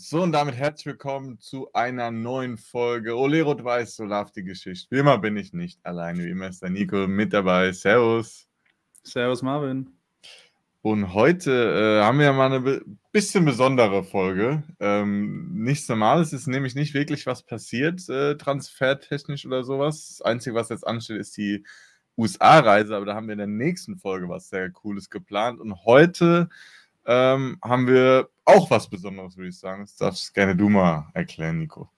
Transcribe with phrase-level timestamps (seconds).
[0.00, 4.86] So, und damit herzlich willkommen zu einer neuen Folge Ole Rot-Weiß, so läuft die Geschichte.
[4.94, 7.72] Wie immer bin ich nicht alleine, wie immer ist der Nico mit dabei.
[7.72, 8.46] Servus.
[9.02, 9.90] Servus, Marvin.
[10.82, 14.62] Und heute äh, haben wir mal eine be bisschen besondere Folge.
[14.78, 20.18] Ähm, nichts Normales ist nämlich nicht wirklich was passiert, äh, transfertechnisch oder sowas.
[20.18, 21.64] Das Einzige, was jetzt ansteht, ist die
[22.16, 25.58] USA-Reise, aber da haben wir in der nächsten Folge was sehr Cooles geplant.
[25.58, 26.50] Und heute
[27.08, 29.82] ähm, haben wir auch was Besonderes, würde ich sagen.
[29.82, 31.88] Das darfst gerne du mal erklären, Nico.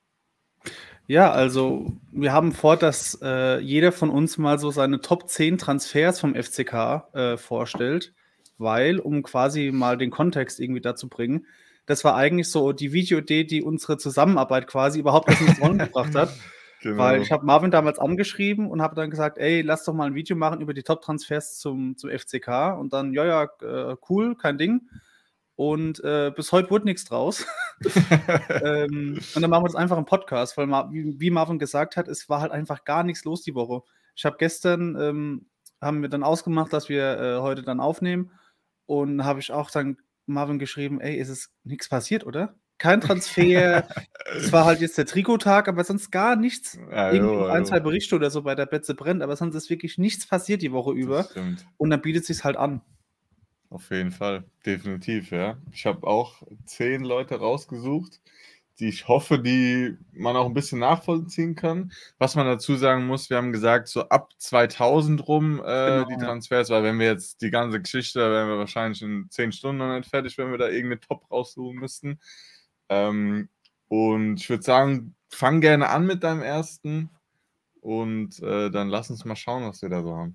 [1.09, 5.59] Ja, also wir haben vor, dass äh, jeder von uns mal so seine Top 10
[5.59, 8.15] Transfers vom FCK äh, vorstellt,
[8.57, 11.47] weil, um quasi mal den Kontext irgendwie dazu bringen,
[11.87, 16.15] das war eigentlich so die Videoidee, die unsere Zusammenarbeit quasi überhaupt erst ins Rollen gebracht
[16.15, 16.33] hat.
[16.83, 16.97] Genau.
[16.97, 20.15] Weil ich habe Marvin damals angeschrieben und habe dann gesagt, ey, lass doch mal ein
[20.15, 22.79] Video machen über die Top-Transfers zum, zum FCK.
[22.79, 24.89] Und dann, ja, ja, äh, cool, kein Ding.
[25.61, 27.45] Und äh, bis heute wurde nichts draus.
[28.65, 32.09] ähm, und dann machen wir das einfach im Podcast, weil, wie, wie, Marvin gesagt hat,
[32.09, 33.83] es war halt einfach gar nichts los die Woche.
[34.17, 38.31] Ich habe gestern, ähm, haben wir dann ausgemacht, dass wir äh, heute dann aufnehmen.
[38.87, 42.55] Und habe ich auch dann Marvin geschrieben, ey, ist es nichts passiert, oder?
[42.79, 43.87] kein Transfer.
[44.35, 46.79] es war halt jetzt der Trikottag, aber sonst gar nichts.
[46.91, 49.69] Ja, Irgendwie jo, ein, zwei Berichte oder so bei der Betze brennt, aber sonst ist
[49.69, 51.29] wirklich nichts passiert die Woche über.
[51.77, 52.81] Und dann bietet es sich halt an.
[53.71, 55.57] Auf jeden Fall, definitiv, ja.
[55.73, 58.21] Ich habe auch zehn Leute rausgesucht,
[58.81, 61.93] die ich hoffe, die man auch ein bisschen nachvollziehen kann.
[62.19, 66.17] Was man dazu sagen muss, wir haben gesagt, so ab 2000 rum äh, genau, die
[66.17, 69.79] Transfers, weil wenn wir jetzt die ganze Geschichte, da wären wir wahrscheinlich in zehn Stunden
[69.79, 72.19] noch nicht fertig, wenn wir da irgendeine Top raussuchen müssten.
[72.89, 73.49] Ähm,
[73.87, 77.09] und ich würde sagen, fang gerne an mit deinem ersten
[77.81, 80.35] und äh, dann lass uns mal schauen, was wir da so haben.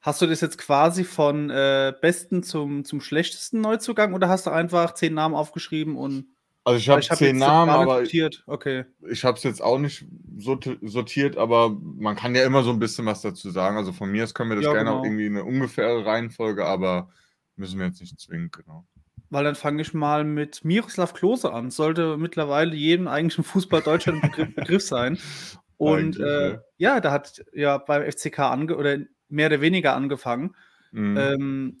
[0.00, 4.50] Hast du das jetzt quasi von äh, besten zum, zum schlechtesten Neuzugang oder hast du
[4.50, 6.26] einfach zehn Namen aufgeschrieben und.
[6.64, 8.44] Also ich habe hab zehn Namen, aber sortiert.
[8.46, 8.84] Okay.
[9.08, 10.04] ich habe es jetzt auch nicht
[10.36, 13.78] sortiert, aber man kann ja immer so ein bisschen was dazu sagen.
[13.78, 15.00] Also von mir aus können wir das ja, gerne genau.
[15.00, 17.08] auch irgendwie in eine ungefähre Reihenfolge, aber
[17.56, 18.86] müssen wir jetzt nicht zwingen, genau.
[19.30, 21.70] Weil dann fange ich mal mit Miroslav Klose an.
[21.70, 25.18] Sollte mittlerweile jedem eigentlichen Fußball Deutschland ein Begriff, Begriff sein.
[25.76, 28.98] Und äh, ja, da hat ja beim FCK ange oder
[29.28, 30.54] mehr oder weniger angefangen.
[30.92, 31.16] Mhm.
[31.16, 31.80] Ähm,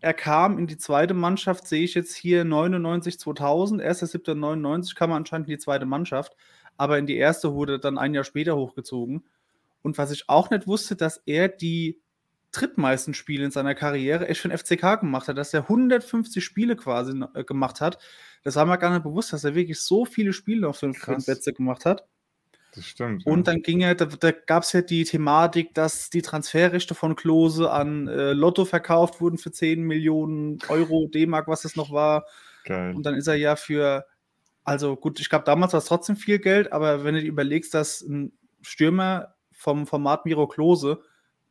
[0.00, 3.82] er kam in die zweite Mannschaft, sehe ich jetzt hier 99, 2000.
[3.82, 6.36] 1.7.99 kam er anscheinend in die zweite Mannschaft,
[6.76, 9.24] aber in die erste wurde dann ein Jahr später hochgezogen.
[9.82, 12.00] Und was ich auch nicht wusste, dass er die
[12.52, 16.76] drittmeisten Spiele in seiner Karriere echt für den FCK gemacht hat, dass er 150 Spiele
[16.76, 17.98] quasi äh, gemacht hat.
[18.42, 20.94] Das war mir gar nicht bewusst, dass er wirklich so viele Spiele auf den
[21.26, 22.06] Betze gemacht hat.
[22.74, 23.26] Das stimmt.
[23.26, 23.52] Und ja.
[23.52, 27.70] dann ging ja, da, da gab es ja die Thematik, dass die Transferrechte von Klose
[27.70, 32.26] an äh, Lotto verkauft wurden für 10 Millionen Euro, D-Mark, was es noch war.
[32.64, 32.94] Geil.
[32.94, 34.04] Und dann ist er ja für,
[34.64, 37.72] also gut, ich glaube, damals war es trotzdem viel Geld, aber wenn du dir überlegst,
[37.72, 41.00] dass ein Stürmer vom Format Miro Klose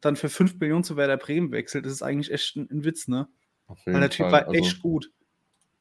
[0.01, 3.07] dann für 5 Millionen zu Werder Bremen wechselt, das ist eigentlich echt ein, ein Witz,
[3.07, 3.28] ne?
[3.85, 4.31] Weil der Typ Fall.
[4.31, 5.11] war echt also, gut.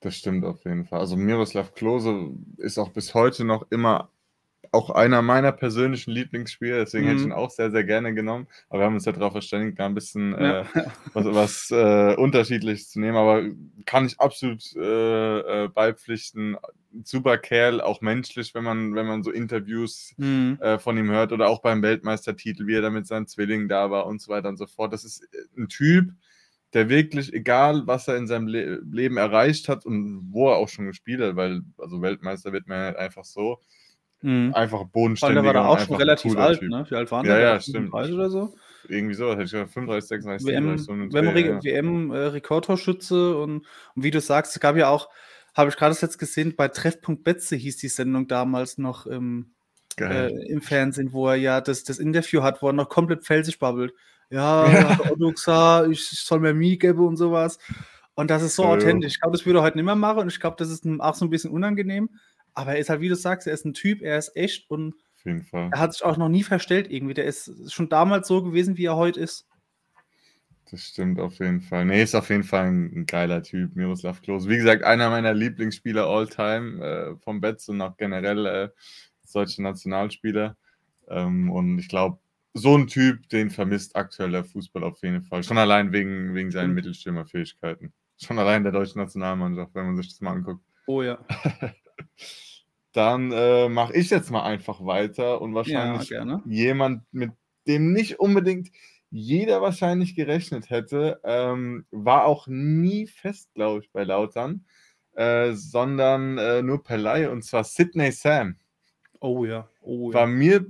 [0.01, 1.01] Das stimmt auf jeden Fall.
[1.01, 4.11] Also Miroslav Klose ist auch bis heute noch immer
[4.77, 7.09] auch einer meiner persönlichen Lieblingsspieler, deswegen mhm.
[7.09, 7.33] hätte ich mhm.
[7.33, 8.47] ihn auch sehr, sehr gerne genommen.
[8.69, 10.61] Aber wir haben uns ja darauf verständigt, da ein bisschen ja.
[10.61, 10.65] äh,
[11.15, 13.17] was, was äh, Unterschiedliches zu nehmen.
[13.17, 13.43] Aber
[13.87, 16.57] kann ich absolut äh, äh beipflichten.
[17.05, 20.59] Super Kerl, auch menschlich, wenn man, wenn man so Interviews mhm.
[20.61, 23.91] Äh, von ihm hört oder auch beim Weltmeistertitel, wie er da mit seinen Zwillingen da
[23.91, 24.93] war und so weiter und so fort.
[24.93, 26.13] Das ist äh, ein Typ,
[26.73, 30.69] der wirklich, egal was er in seinem Le Leben erreicht hat und wo er auch
[30.69, 33.61] schon gespielt hat, weil also Weltmeister wird man halt einfach so,
[34.23, 34.55] Mhm.
[34.55, 35.43] Einfach bodenständiger.
[35.43, 36.71] Der war da auch schon relativ alt, typ.
[36.71, 36.87] ne?
[36.89, 37.43] Wie alt waren ja, der?
[37.43, 37.93] Ja, stimmt.
[37.93, 38.55] oder so?
[38.89, 41.65] Irgendwie so, hätte ich gesagt, 35, 36, WM, 37, so WM, ja.
[41.65, 45.09] WM äh, Rekordtorschütze und, und wie du sagst, es gab ja auch,
[45.55, 49.55] habe ich gerade jetzt gesehen, bei Treffpunkt Betze hieß die Sendung damals noch im,
[49.99, 53.59] äh, im Fernsehen, wo er ja das, das Interview hat, wo er noch komplett felsig
[53.59, 53.93] babbelt.
[54.31, 55.01] Ja, ja.
[55.11, 57.59] Otto gesagt, ich, ich soll mir Mie geben und sowas.
[58.15, 59.15] Und das ist so ja, authentisch.
[59.15, 61.15] Ich glaube, das würde er heute nicht mehr machen und ich glaube, das ist auch
[61.15, 62.11] so ein bisschen unangenehm.
[62.57, 64.95] Aber er ist halt, wie du sagst, er ist ein Typ, er ist echt und
[65.25, 67.15] er hat sich auch noch nie verstellt irgendwie.
[67.15, 69.47] Der ist schon damals so gewesen, wie er heute ist.
[70.71, 71.85] Das stimmt auf jeden Fall.
[71.85, 74.49] Nee, ist auf jeden Fall ein, ein geiler Typ, Miroslav Klose.
[74.49, 78.69] Wie gesagt, einer meiner Lieblingsspieler all time äh, vom Betz und auch generell äh,
[79.33, 80.57] deutsche Nationalspieler.
[81.09, 82.19] Ähm, und ich glaube,
[82.55, 85.43] so ein Typ, den vermisst aktuell der Fußball auf jeden Fall.
[85.43, 86.77] Schon allein wegen, wegen seinen mhm.
[86.77, 87.93] Mittelstürmerfähigkeiten.
[88.17, 90.65] Schon allein der deutschen Nationalmannschaft, wenn man sich das mal anguckt.
[90.87, 91.19] Oh ja.
[92.97, 97.33] Dann äh, mache ich jetzt mal einfach weiter und wahrscheinlich ja, jemand, mit
[97.67, 98.71] dem nicht unbedingt
[99.11, 104.65] jeder wahrscheinlich gerechnet hätte, ähm, war auch nie fest, glaube ich, bei Lautern.
[105.17, 108.57] äh, sondern äh, nur per Laie und zwar Sidney Sam.
[109.21, 110.27] Oh ja, oh War ja.
[110.27, 110.67] mir,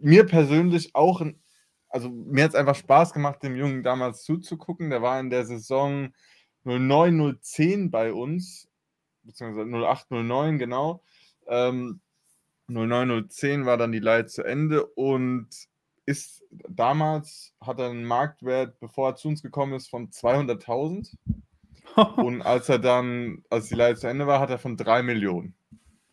[0.00, 1.38] mir persönlich auch ein,
[1.88, 4.90] also mir hat es einfach Spaß gemacht, dem Jungen damals zuzugucken.
[4.90, 6.12] Der war in der Saison
[6.64, 8.68] 09, 010 bei uns,
[9.22, 11.02] beziehungsweise 08, 09, genau.
[11.48, 12.00] Ähm,
[12.68, 15.48] 09, 010 war dann die Leihe zu Ende und
[16.04, 21.16] ist damals, hat er einen Marktwert, bevor er zu uns gekommen ist, von 200.000.
[22.16, 25.54] Und als er dann, als die Leihe zu Ende war, hat er von 3 Millionen.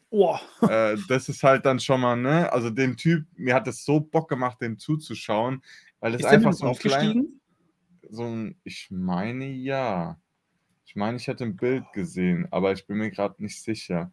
[0.10, 0.40] Boah.
[0.62, 2.52] äh, das ist halt dann schon mal, ne?
[2.54, 5.64] Also den Typ, mir hat es so Bock gemacht, dem zuzuschauen,
[6.00, 7.42] weil das Ist einfach so ein klein, aufgestiegen?
[8.10, 10.20] so ein, ich meine ja.
[10.86, 14.12] Ich meine, ich hätte ein Bild gesehen, aber ich bin mir gerade nicht sicher.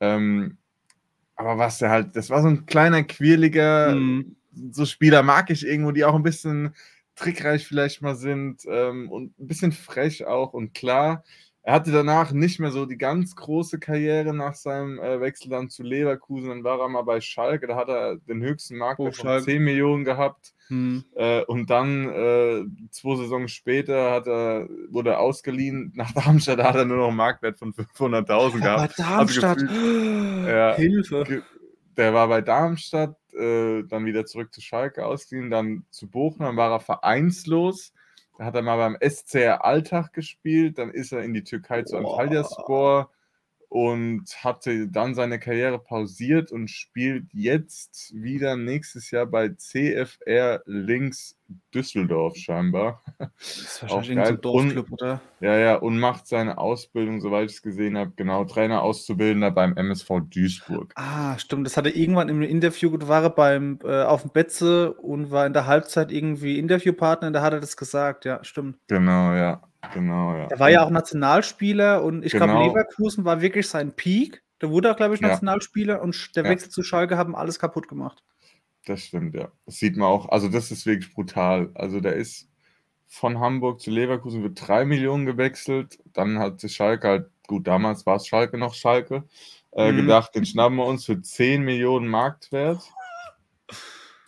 [0.00, 0.58] Ähm,
[1.36, 4.36] aber was der halt, das war so ein kleiner, quirliger, Mhm.
[4.72, 6.74] so Spieler mag ich irgendwo, die auch ein bisschen
[7.16, 10.52] trickreich vielleicht mal sind ähm, und ein bisschen frech auch.
[10.54, 11.24] Und klar,
[11.62, 15.68] er hatte danach nicht mehr so die ganz große Karriere nach seinem äh, Wechsel dann
[15.68, 16.48] zu Leverkusen.
[16.48, 19.44] Dann war er mal bei Schalke, da hat er den höchsten Marktwert Oh, von Schalke.
[19.44, 20.54] 10 Millionen gehabt.
[20.68, 21.04] Hm.
[21.16, 26.64] Äh, und dann, äh, zwei Saisons später, hat er, wurde er ausgeliehen nach Darmstadt, da
[26.68, 28.98] hat er nur noch einen Marktwert von 500.000 Bei gehabt.
[28.98, 29.58] Darmstadt.
[29.58, 30.74] gefühlt- Ja.
[30.76, 31.42] Hilfe.
[31.96, 36.56] Der war bei Darmstadt, äh, dann wieder zurück zu Schalke ausgeliehen, dann zu Bochum, dann
[36.56, 37.92] war er vereinslos.
[38.40, 41.98] Da hat er mal beim SCR Alltag gespielt, dann ist er in die Türkei zu.
[41.98, 43.10] Antalyaspor
[43.70, 51.38] und hatte dann seine Karriere pausiert und spielt jetzt wieder nächstes Jahr bei CFR Links
[51.72, 53.00] Düsseldorf scheinbar.
[53.18, 54.40] Das ist wahrscheinlich irgendein geil.
[54.42, 55.20] Dorfclub, oder?
[55.40, 59.76] Ja, ja, und macht seine Ausbildung, soweit ich es gesehen habe, genau, Trainer Auszubildender beim
[59.76, 60.92] MSV Duisburg.
[60.96, 61.64] Ah, stimmt.
[61.64, 65.46] Das hat er irgendwann im Interview, war er beim, äh, auf dem Betze und war
[65.46, 68.78] in der Halbzeit irgendwie Interviewpartner, da hat er das gesagt, ja, stimmt.
[68.88, 69.62] Genau, ja,
[69.94, 70.46] genau, ja.
[70.48, 72.66] Er war ja auch Nationalspieler und ich glaube, Genau.
[72.68, 74.42] Leverkusen war wirklich sein Peak.
[74.58, 75.28] Da wurde er, glaube ich, Ja.
[75.28, 76.50] Nationalspieler und sch- der Ja.
[76.50, 78.22] Wechsel zu Schalke haben alles kaputt gemacht.
[78.86, 79.48] Das stimmt, ja.
[79.66, 80.28] Das sieht man auch.
[80.30, 81.70] Also, das ist wirklich brutal.
[81.74, 82.48] Also, der ist
[83.08, 85.98] von Hamburg zu Leverkusen für drei Millionen gewechselt.
[86.12, 89.24] Dann hat sich Schalke halt, gut, damals war es Schalke noch Schalke,
[89.72, 89.96] äh, Mhm.
[89.96, 92.80] gedacht, den schnappen wir uns für 10 Millionen Marktwert.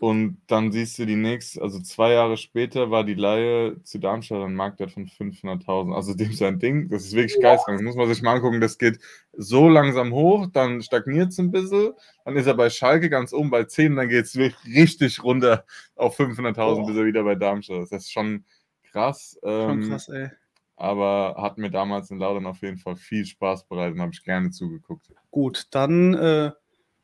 [0.03, 4.43] Und dann siehst du die nächste, also zwei Jahre später war die Leihe zu Darmstadt
[4.43, 5.95] ein Marktwert von 500.000.
[5.95, 7.79] Also dem sein Ding, das ist wirklich geistkrank.
[7.79, 8.61] Das muss man sich mal angucken.
[8.61, 8.99] Das geht
[9.33, 11.93] so langsam hoch, dann stagniert es ein bisschen,
[12.25, 15.65] dann ist er bei Schalke ganz oben bei 10, dann geht es richtig runter
[15.95, 16.85] auf 500.000, Boah.
[16.89, 17.93] bis er wieder bei Darmstadt ist.
[17.93, 18.45] Das ist schon
[18.91, 19.39] krass.
[19.41, 20.31] Schon Ähm, krass, ey.
[20.75, 24.25] aber hat mir damals in Laudern auf jeden Fall viel Spaß bereitet und habe ich
[24.25, 25.07] gerne zugeguckt.
[25.31, 26.51] Gut, dann äh,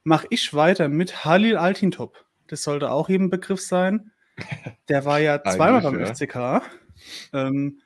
[0.02, 2.24] mache ich weiter mit Halil Altintop.
[2.48, 4.10] Das sollte auch jedem Begriff sein.
[4.88, 6.62] Der war ja zweimal beim Eigentlich, FCK.
[7.32, 7.80] Ähm,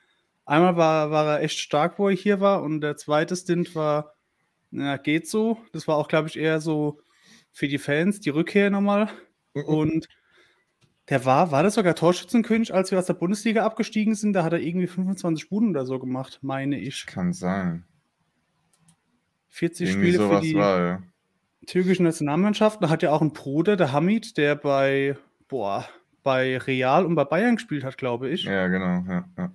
[0.45, 4.15] einmal war, war er echt stark, wo er hier war, und der zweite Stint war,
[4.71, 5.59] na, geht so.
[5.71, 6.99] Das war auch, glaube ich, eher so
[7.51, 9.09] für die Fans die Rückkehr nochmal.
[9.53, 10.07] Und
[11.09, 14.33] der war, war das sogar Torschützenkönig, als wir aus der Bundesliga abgestiegen sind?
[14.33, 17.05] Da hat er irgendwie 25 Buden oder so gemacht, meine ich.
[17.05, 17.85] Kann sein.
[19.49, 21.03] 40 Irgendwie Spiele für die war, ja.
[21.65, 22.83] Türkische Nationalmannschaft.
[22.83, 25.17] Da hat ja auch einen Bruder, der Hamid, der bei,
[25.47, 25.87] boah,
[26.23, 28.43] bei Real und bei Bayern gespielt hat, glaube ich.
[28.43, 29.03] Ja, genau.
[29.07, 29.51] Ja, ja.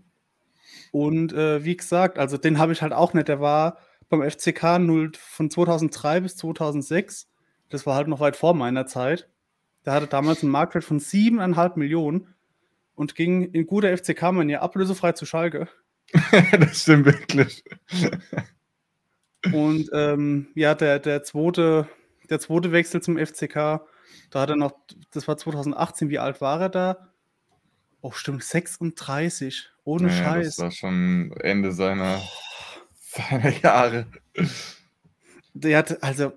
[0.91, 3.29] Und äh, wie gesagt, also den habe ich halt auch nicht.
[3.29, 3.79] Der war
[4.09, 7.29] beim FCK 0, von 2003 bis 2006.
[7.69, 9.29] Das war halt noch weit vor meiner Zeit.
[9.85, 12.35] Der hatte damals einen Marktwert von 7,5 Millionen
[12.95, 15.69] und ging in guter FCK-Manier ablösefrei zu Schalke.
[16.59, 17.63] das stimmt wirklich.
[19.53, 21.89] Und ähm, ja, der, der, zweite,
[22.31, 23.55] der zweite Wechsel zum FCK,
[24.31, 24.73] da hat er noch,
[25.13, 27.09] das war 2018, wie alt war er da?
[28.01, 29.71] Oh, stimmt, 36.
[29.85, 30.57] Ohne Ja, Scheiß.
[30.57, 32.21] Das war schon Ende seiner,
[32.95, 34.07] seiner Jahre.
[35.55, 36.33] Der hat, also,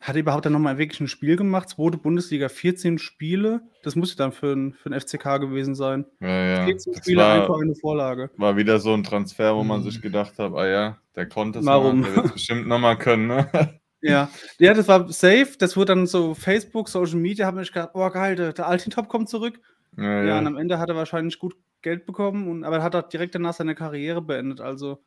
[0.00, 1.68] hat er überhaupt dann nochmal wirklich ein Spiel gemacht?
[1.70, 3.60] Zweite Bundesliga, 14 Spiele.
[3.82, 6.06] Das musste dann für ein, für ein FCK gewesen sein.
[6.20, 6.64] Ja, ja.
[6.66, 8.30] 14 Das Spiele, war, eine Vorlage.
[8.36, 9.84] war wieder so ein Transfer, wo man Mhm.
[9.84, 11.74] sich gedacht hat, ah ja, der konnte es der
[12.16, 13.28] wird es bestimmt nochmal können.
[13.28, 13.80] Ne?
[14.02, 14.30] Ja.
[14.58, 15.54] ja, das war safe.
[15.58, 19.08] Das wurde dann so Facebook, Social Media, haben wir gedacht, oh geil, der, der Altintop
[19.08, 19.60] kommt zurück.
[19.96, 20.38] Ja, Ja, ja.
[20.38, 23.34] und am Ende hat er wahrscheinlich gut Geld bekommen, und, aber er hat auch direkt
[23.34, 24.60] danach seine Karriere beendet.
[24.60, 25.02] Also,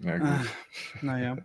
[0.00, 1.02] ja ah, gut.
[1.02, 1.36] naja.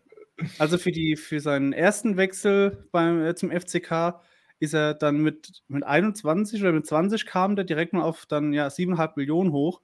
[0.59, 4.21] Also für, die, für seinen ersten Wechsel beim, äh, zum FCK
[4.59, 8.53] ist er dann mit, mit 21 oder mit 20 kam der direkt mal auf dann
[8.53, 9.81] ja 7,5 Millionen hoch.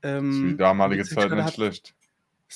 [0.00, 1.94] Das ist Ähm, die damalige Zeit nicht schlecht.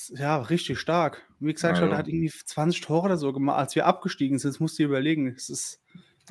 [0.09, 1.21] Ja, richtig stark.
[1.39, 1.97] Wie gesagt, Na er ja.
[1.97, 4.49] hat irgendwie 20 Tore oder so gemacht, als wir abgestiegen sind.
[4.53, 5.27] Das musst du dir überlegen.
[5.27, 5.81] Es ist,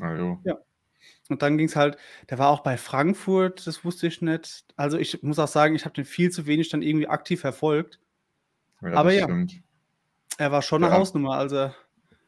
[0.00, 0.40] jo.
[1.28, 1.96] Und dann ging es halt,
[2.30, 4.64] der war auch bei Frankfurt, das wusste ich nicht.
[4.76, 8.00] Also ich muss auch sagen, ich habe den viel zu wenig dann irgendwie aktiv verfolgt.
[8.82, 9.24] Ja, Aber ja.
[9.24, 9.54] stimmt.
[10.38, 10.98] Er war schon eine Ja.
[10.98, 11.74] Hausnummer, als er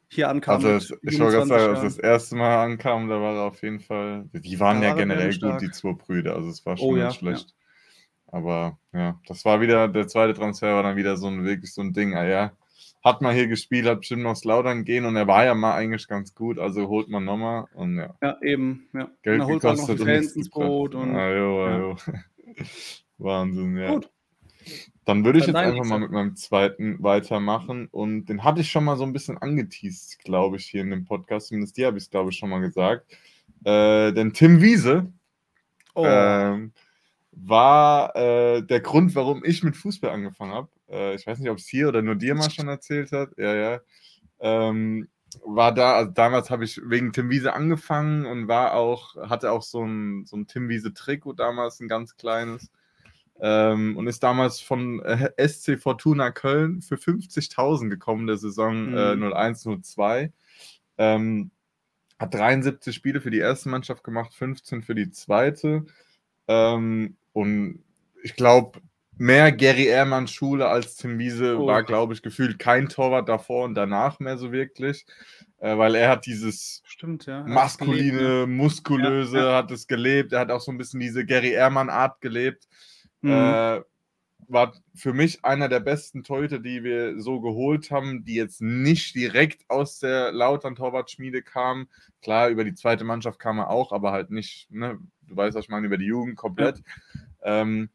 [0.09, 0.65] hier ankam.
[0.65, 1.85] Also, ich wollte gerade 27 sagen, als Jahren.
[1.85, 4.29] das erste Mal ankam, da war er auf jeden Fall.
[4.33, 5.61] Die waren Da ja war er generell stark.
[5.61, 6.37] gut, die zwei Brüder.
[6.37, 7.55] Also, es war Oh schon ja, nicht schlecht.
[8.35, 11.83] Aber ja, das war wieder, der zweite Transfer war dann wieder so ein wirklich so
[11.83, 12.15] ein Ding.
[12.15, 12.53] Ah ja,
[13.05, 15.77] hat mal hier gespielt, hat bestimmt noch aufs Laudern gehen und er war ja mal
[15.77, 18.17] eigentlich ganz gut, also holt man nochmal und ja.
[18.21, 18.89] Ja, eben.
[18.93, 19.09] Ja.
[19.23, 20.51] Geld und dann holt man noch die und Fans ins.
[20.51, 20.97] Brot.
[20.97, 21.79] Und, ah, jo, ja.
[21.79, 21.97] jo.
[23.19, 23.95] Wahnsinn, ja.
[23.95, 24.11] Gut.
[25.05, 27.87] Dann würde ich jetzt einfach mal mit meinem zweiten weitermachen.
[27.93, 31.05] Und den hatte ich schon mal so ein bisschen angeteased, glaube ich, hier in dem
[31.05, 31.49] Podcast.
[31.49, 33.17] Zumindest dir habe ich glaube ich, schon mal gesagt.
[33.65, 35.13] Äh, denn Tim Wiese
[35.95, 36.73] Oh, ähm,
[37.37, 40.69] war äh, der Grund, warum ich mit Fußball angefangen habe.
[40.89, 43.31] Äh, ich weiß nicht, ob es hier oder nur dir mal schon erzählt hat.
[43.37, 43.81] Ja, ja.
[44.41, 45.09] Ähm,
[45.45, 49.63] war da, also damals habe ich wegen Tim Wiese angefangen und war auch, hatte auch
[49.63, 52.71] so ein, so ein Tim Wiese-Trikot damals, ein ganz kleines.
[53.41, 59.17] Ähm, und ist damals von äh, SC Fortuna Köln für 50.000 gekommen, der Saison äh,
[59.17, 59.25] Mhm.
[59.25, 60.31] 01-02.
[60.99, 61.51] Ähm,
[62.19, 65.85] hat 73 Spiele für die erste Mannschaft gemacht, 15 für die zweite.
[66.47, 67.85] Ähm, und
[68.23, 68.81] ich glaube,
[69.19, 71.67] mehr Gary Ehrmann Schule als Tim Wiese Oh.
[71.67, 75.05] war, glaube ich, gefühlt kein Torwart davor und danach mehr so wirklich.
[75.59, 77.43] Äh, weil er hat dieses stimmt, ja.
[77.45, 78.47] Maskuline, gelebt, ne?
[78.47, 80.33] muskulöse, Ja, hat es gelebt.
[80.33, 82.67] Er hat auch so ein bisschen diese Gary Ehrmann-Art gelebt.
[83.21, 83.31] Mhm.
[83.31, 83.81] Äh,
[84.49, 89.15] war für mich einer der besten Torhüter, die wir so geholt haben, die jetzt nicht
[89.15, 91.89] direkt aus der Lautern-Torwartschmiede kamen.
[92.21, 95.65] Klar, über die zweite Mannschaft kam er auch, aber halt nicht, ne, du weißt, was
[95.65, 96.83] ich meine, über die Jugend komplett.
[97.45, 97.91] Ähm,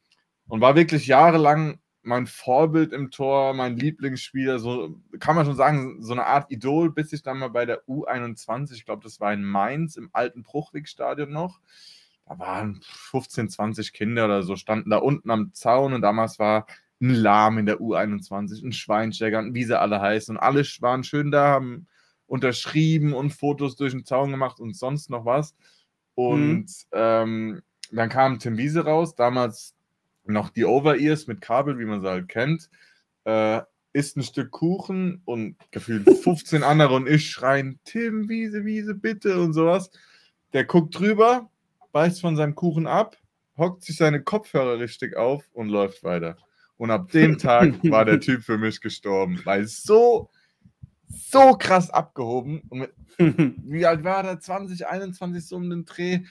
[0.48, 6.02] und war wirklich jahrelang mein Vorbild im Tor, mein Lieblingsspieler, so kann man schon sagen,
[6.02, 9.34] so eine Art Idol, bis ich dann mal bei der U21, ich glaube, das war
[9.34, 11.60] in Mainz im alten Bruchwegstadion noch,
[12.26, 16.66] da waren 15, 20 Kinder oder so, standen da unten am Zaun und damals war
[17.02, 20.36] ein Lahm in der U21, ein Schweinsteiger, wie sie alle heißen.
[20.36, 21.88] Und alle waren schön da, haben
[22.28, 25.56] unterschrieben und Fotos durch den Zaun gemacht und sonst noch was.
[26.16, 29.76] Und ähm, dann kam Tim Wiese raus, damals
[30.26, 32.70] noch die Over-Ears mit Kabel, wie man sie halt kennt.
[33.26, 33.62] Äh,
[33.94, 39.40] isst ein Stück Kuchen und gefühlt 15 andere und ich schreien, Tim, Wiese, Wiese, bitte
[39.42, 39.90] und sowas.
[40.54, 41.50] Der guckt drüber,
[41.92, 43.18] beißt von seinem Kuchen ab,
[43.58, 46.38] hockt sich seine Kopfhörer richtig auf und läuft weiter.
[46.78, 50.30] Und ab dem Tag war der Typ für mich gestorben, weil so,
[51.08, 52.62] so krass abgehoben.
[52.70, 52.94] Und mit,
[53.66, 54.40] wie alt war der?
[54.40, 56.22] 20, 21 so um den Dreh?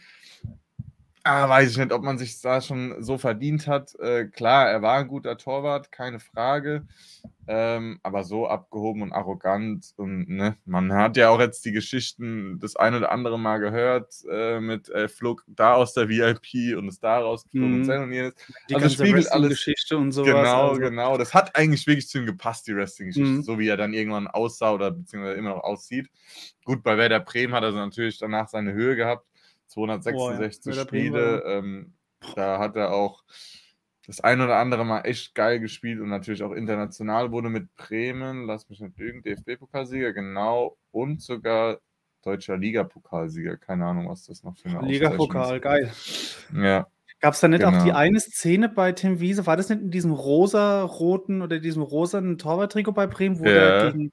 [1.31, 3.95] Ah, weiß ich nicht, ob man sich da schon so verdient hat.
[4.01, 6.87] Äh, klar, er war ein guter Torwart, keine Frage.
[7.47, 9.93] Ähm, aber so abgehoben und arrogant.
[9.97, 14.15] Und ne, man hat ja auch jetzt die Geschichten das ein oder andere Mal gehört
[14.31, 18.03] äh, mit äh, flog da aus der VIP und ist da rausgeflogen und Mhm.
[18.05, 18.35] und jenes.
[18.71, 20.29] Die Also spiegelt alles- Geschichte und sowas.
[20.33, 20.81] Genau, also.
[20.81, 21.19] genau.
[21.19, 23.43] Das hat eigentlich wirklich zu ihm gepasst, die Wrestling-Geschichte, Mhm.
[23.43, 26.09] so wie er dann irgendwann aussah oder beziehungsweise immer noch aussieht.
[26.65, 29.25] Gut, bei Werder Bremen hat er natürlich danach seine Höhe gehabt.
[29.69, 31.43] 266 Werder Bremen Spiele.
[31.47, 31.93] Ähm,
[32.35, 33.23] da hat er auch
[34.07, 38.47] das ein oder andere Mal echt geil gespielt und natürlich auch international wurde mit Bremen,
[38.47, 41.79] lass mich nicht lügen, DFB-Pokalsieger, genau, und sogar
[42.23, 43.59] deutscher Ligapokalsieger.
[43.59, 45.85] Keine Ahnung, was das noch für eine Liga-Pokal, geil.
[45.85, 46.49] Ist.
[46.55, 46.87] Ja.
[47.21, 47.97] Gab es da nicht auch die Genau.
[47.97, 49.47] eine Szene bei Tim Wiese?
[49.47, 53.53] War das nicht in diesem rosa-roten oder diesem rosanen Torwarttrikot bei Bremen, wo Ja.
[53.83, 54.13] der gegen,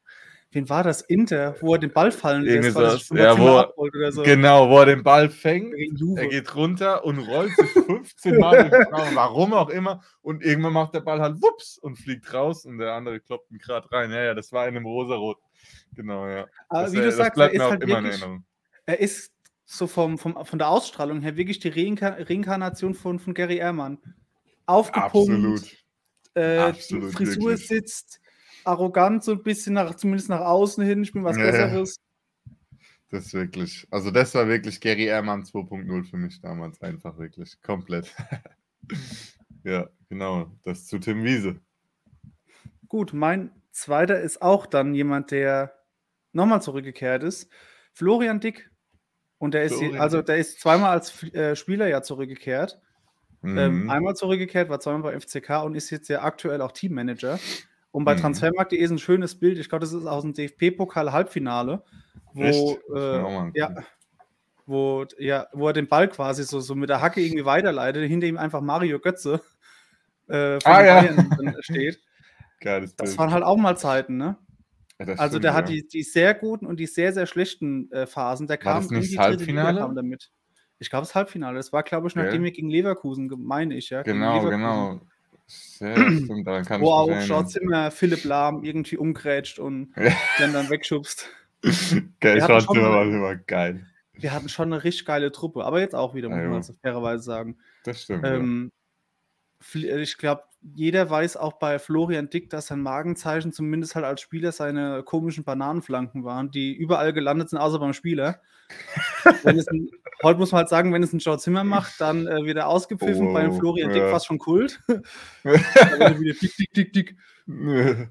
[0.55, 1.01] wen war das?
[1.01, 2.85] Inter, wo er den Ball fallen lässt, weil
[3.19, 4.23] er Ja, wo- abholt oder so.
[4.23, 5.75] Genau, wo er den Ball fängt.
[6.17, 10.01] Er geht runter und rollt sich 15 Mal durch den Raum, warum auch immer.
[10.21, 13.59] Und irgendwann macht der Ball halt wups und fliegt raus und der andere kloppt ihn
[13.59, 14.09] gerade rein.
[14.11, 15.37] Ja, ja, das war in einem rosarot.
[15.95, 16.47] Genau, ja.
[16.69, 18.21] Aber das, wie du das sagst, er bleibt ist mir auch halt immer in wirklich,
[18.21, 18.45] Erinnerung.
[18.87, 19.31] er ist
[19.65, 23.97] so vom, vom, von der Ausstrahlung her wirklich die Reinka Reinkarnation von, von Gary Ehrmann.
[24.67, 25.61] Aufgepumpt, Absolut.
[26.33, 27.67] äh, absolut, die Frisur wirklich.
[27.67, 28.19] sitzt,
[28.65, 31.43] arrogant so ein bisschen, nach, zumindest nach außen hin, ich bin was Ja.
[31.45, 31.99] Besseres.
[33.09, 37.61] Das ist wirklich, also das war wirklich Gary Ehrmann 2.0 für mich damals einfach wirklich.
[37.61, 38.13] Komplett.
[39.63, 40.51] ja, genau.
[40.63, 41.59] Das zu Tim Wiese.
[42.87, 45.75] Gut, mein zweiter ist auch dann jemand, der
[46.33, 47.49] nochmal zurückgekehrt ist.
[47.93, 48.69] Florian Dick.
[49.37, 52.81] Und der ist, Florian also der ist zweimal als äh, Spieler ja zurückgekehrt.
[53.43, 53.89] Ähm, Mhm.
[53.91, 57.39] einmal zurückgekehrt, war zweimal bei FCK und ist jetzt ja aktuell auch Teammanager.
[57.95, 58.19] Und bei Mhm.
[58.19, 59.57] Transfermarkt.de ist ein schönes Bild.
[59.57, 61.81] Ich glaube, das ist aus dem DFB-Pokal-Halbfinale,
[62.33, 63.73] wo, äh, ja,
[64.65, 68.27] wo, ja, wo er den Ball quasi so, so mit der Hacke irgendwie weiterleitet, hinter
[68.27, 69.39] ihm einfach Mario Götze
[70.27, 71.01] äh, von Ah, ja.
[71.03, 72.01] Bayern steht.
[72.59, 73.17] Geiles Das Bild.
[73.19, 74.37] waren halt auch mal Zeiten, ne?
[74.99, 75.75] Ja, Also stimmt, der hat ja.
[75.75, 78.47] die, die sehr guten und die sehr, sehr schlechten äh, Phasen.
[78.47, 79.79] Der War kam das nicht in die Halbfinale?
[79.79, 80.31] kam damit.
[80.79, 81.55] Ich glaube, das Halbfinale.
[81.55, 84.03] Das war, glaube ich, nachdem wir gegen Leverkusen, meine ich, ja.
[84.03, 84.99] Genau, genau.
[85.47, 87.27] Sehr stimmt, daran kann Wo auch erinnern.
[87.27, 90.11] George Zimmer Philipp Lahm irgendwie umgrätscht und Ja.
[90.39, 91.29] den dann wegschubst.
[91.61, 93.85] Geil, Wir hatten Sean schon Zimmer war immer geil.
[94.13, 96.73] Wir hatten schon eine richtig geile Truppe, aber jetzt auch wieder, muss Ja, man also
[96.81, 97.57] fairerweise sagen.
[97.83, 98.23] Das stimmt.
[98.23, 98.35] ja.
[98.35, 98.71] Ähm,
[99.61, 100.43] Fl- äh, ich glaube,
[100.75, 105.43] jeder weiß auch bei Florian Dick, dass sein Magenzeichen zumindest halt als Spieler seine komischen
[105.43, 108.41] Bananenflanken waren, die überall gelandet sind, außer beim Spieler.
[109.45, 109.89] Ein,
[110.23, 112.67] heute muss man halt sagen, wenn es ein Joe Zimmer macht, dann äh, wird er
[112.67, 113.33] ausgepfiffen.
[113.33, 114.09] Bei dem Oh, Florian Dick ja.
[114.09, 114.81] war es schon Kult.
[115.43, 117.15] Dick, dick, dick, dick.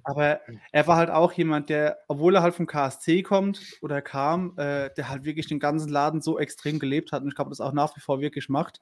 [0.04, 4.56] Aber er war halt auch jemand, der, obwohl er halt vom KSC kommt oder kam,
[4.56, 7.60] äh, der halt wirklich den ganzen Laden so extrem gelebt hat und ich glaube, das
[7.60, 8.80] auch nach wie vor wirklich macht.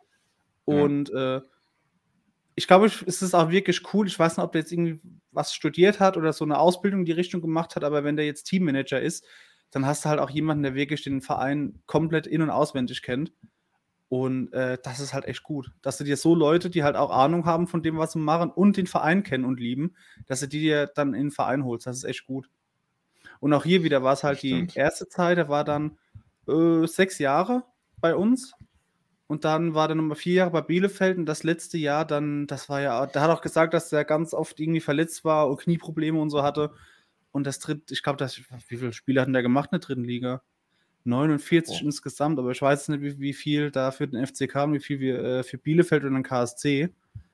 [0.67, 0.75] Ja.
[0.83, 1.41] Und äh,
[2.55, 4.07] ich glaube, es ist auch wirklich cool.
[4.07, 5.01] Ich weiß nicht, ob der jetzt irgendwie
[5.31, 8.27] was studiert hat oder so eine Ausbildung in die Richtung gemacht hat, aber wenn der
[8.27, 9.25] jetzt Teammanager ist,
[9.73, 13.33] dann hast du halt auch jemanden, der wirklich den Verein komplett in- und auswendig kennt.
[14.09, 15.73] Und äh, das ist halt echt gut.
[15.81, 18.51] Dass du dir so Leute, die halt auch Ahnung haben von dem, was sie machen
[18.51, 21.87] und den Verein kennen und lieben, dass du die dir dann in den Verein holst.
[21.87, 22.51] Das ist echt gut.
[23.41, 24.77] Und auch hier wieder war es halt Das die stimmt.
[24.77, 25.97] erste Zeit, der war dann
[26.47, 27.65] äh, sechs Jahre
[27.97, 28.53] bei uns.
[29.27, 32.69] Und dann war der nochmal vier Jahre bei Bielefeld und das letzte Jahr dann, das
[32.69, 36.21] war ja, der hat auch gesagt, dass der ganz oft irgendwie verletzt war und Knieprobleme
[36.21, 36.75] und so hatte.
[37.33, 39.87] Und das dritte, ich glaube, das, wie viele Spiele hat denn der gemacht in der
[39.87, 40.43] dritten Liga?
[41.05, 41.85] 49 Boah.
[41.87, 45.01] insgesamt, aber ich weiß nicht, wie, wie viel da für den FCK und wie viel
[45.01, 46.91] wir äh, für Bielefeld und den KSC.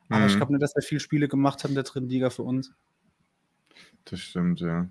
[0.09, 0.37] Aber ich Mhm.
[0.38, 2.73] glaube nicht, dass er viele Spiele gemacht hat in der dritten Liga für uns.
[4.05, 4.88] Das stimmt, ja.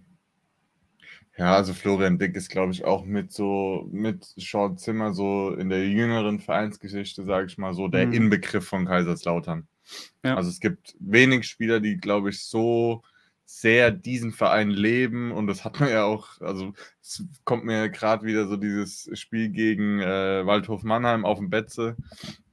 [1.38, 5.70] Ja, also Florian Dick ist, glaube ich, auch mit so, mit Sean Zimmer so in
[5.70, 8.14] der jüngeren Vereinsgeschichte, sage ich mal, so der Mhm.
[8.14, 9.68] Inbegriff von Kaiserslautern.
[10.24, 10.36] Ja.
[10.36, 13.04] Also es gibt wenig Spieler, die, glaube ich, so
[13.50, 18.25] sehr diesen Verein leben und das hat man ja auch, also es kommt mir gerade
[18.25, 21.96] wieder so dieses Spiel gegen äh, Waldhof Mannheim auf dem Betze,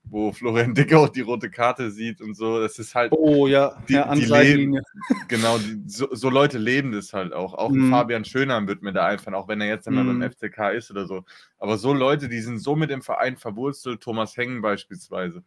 [0.04, 2.60] wo Florian Dick auch die rote Karte sieht und so.
[2.60, 4.82] Das ist halt, Oh ja, Die- ja die Seitenlinie.
[5.26, 7.54] Genau, die, so, so Leute leben das halt auch.
[7.54, 7.90] Auch Mhm.
[7.90, 10.20] Fabian Schönheim wird mir da einfallen, auch wenn er jetzt immer Mhm.
[10.20, 11.24] beim FCK ist oder so.
[11.58, 15.42] Aber so Leute, die sind so mit dem Verein verwurzelt, Thomas Hengen beispielsweise.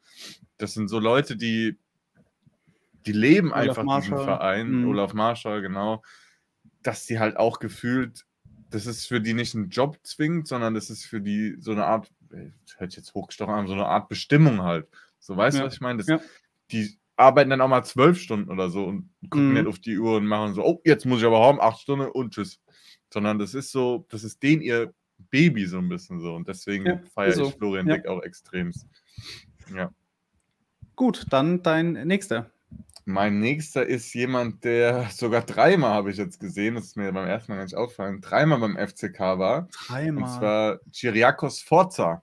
[0.57, 1.77] Das sind so Leute, die,
[3.07, 4.23] die leben Olaf einfach diesen Marschall.
[4.23, 4.71] Verein.
[4.81, 4.87] Mhm.
[4.89, 6.03] Olaf Marschall, genau.
[6.83, 8.25] Dass die halt auch gefühlt,
[8.69, 11.85] das ist für die nicht ein Job zwingend, sondern das ist für die so eine
[11.85, 14.87] Art, äh, hört jetzt hochgestochen an, so eine Art Bestimmung halt.
[15.19, 15.67] So, weißt du, Ja.
[15.67, 15.97] was ich meine?
[15.99, 16.19] Das, Ja.
[16.71, 19.53] Die arbeiten dann auch mal zwölf Stunden oder so und gucken Mhm.
[19.55, 22.07] nicht auf die Uhr und machen so, oh, jetzt muss ich aber haben, acht Stunden
[22.11, 22.61] und tschüss.
[23.11, 24.93] Sondern das ist so, das ist denen ihr
[25.31, 26.35] Baby so ein bisschen so.
[26.35, 27.47] Und deswegen Ja, feiere so.
[27.47, 27.87] ich Florian.
[27.87, 28.85] Dick auch extremst.
[29.73, 29.91] Ja.
[30.95, 32.51] Gut, dann dein nächster.
[33.09, 37.25] Mein nächster ist jemand, der sogar dreimal habe ich jetzt gesehen, das ist mir beim
[37.25, 39.59] ersten Mal gar nicht aufgefallen, dreimal beim FCK war.
[39.61, 40.37] Und Dreimal.
[40.39, 42.21] zwar Chiriakos Forza.